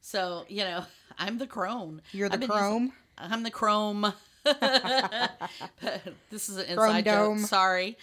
[0.00, 0.84] so you know,
[1.18, 2.02] I'm the crone.
[2.12, 2.92] You're the I've been using- chrome.
[3.18, 4.12] I'm the chrome.
[6.30, 7.14] This is an Chrome inside joke.
[7.14, 7.38] dome.
[7.38, 7.96] Sorry.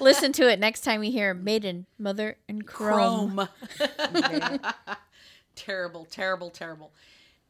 [0.00, 3.48] Listen to it next time you hear Maiden, Mother, and Chrome.
[3.76, 4.58] Chrome.
[5.54, 6.92] terrible, terrible, terrible.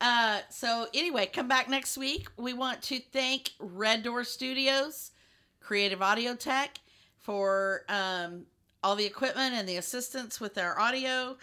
[0.01, 2.29] Uh, so anyway, come back next week.
[2.37, 5.13] We want to thank Red Door Studios,
[5.61, 6.79] Creative Audio Tech,
[7.19, 8.45] for um,
[8.83, 11.37] all the equipment and the assistance with our audio.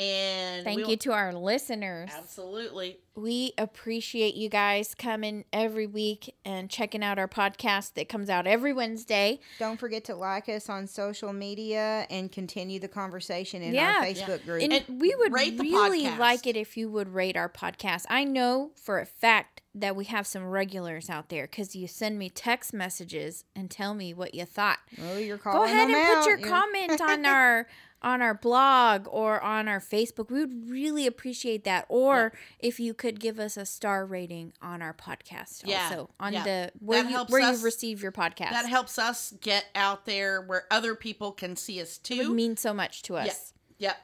[0.00, 2.08] And Thank you to our listeners.
[2.16, 2.98] Absolutely.
[3.14, 8.46] We appreciate you guys coming every week and checking out our podcast that comes out
[8.46, 9.40] every Wednesday.
[9.58, 13.96] Don't forget to like us on social media and continue the conversation in Yeah.
[13.98, 14.62] our Facebook group.
[14.62, 16.18] And, And we would rate the really podcast.
[16.18, 18.06] like it if you would rate our podcast.
[18.08, 22.18] I know for a fact that we have some regulars out there because you send
[22.18, 24.78] me text messages and tell me what you thought.
[25.02, 27.66] oh, you're calling Go ahead them and put your You're- comment on our
[28.02, 30.30] on our blog or on our Facebook.
[30.30, 31.86] We would really appreciate that.
[31.88, 36.32] Or if you could give us a star rating on our podcast Yeah, also on
[36.32, 36.44] yeah.
[36.44, 38.50] the where That you where us- you receive your podcast.
[38.50, 42.14] That helps us get out there where other people can see us too.
[42.14, 43.52] it would mean so much to us.
[43.78, 43.96] Yep.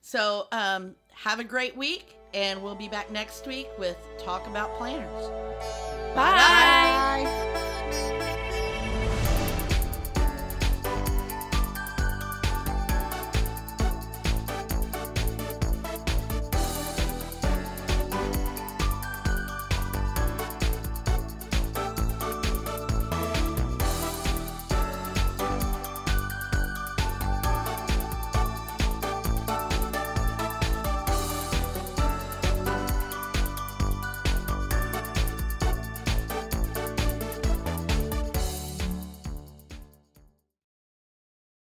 [0.00, 2.16] So um, have a great week.
[2.32, 5.26] And we'll be back next week with Talk About Planners.
[6.14, 7.48] Bye.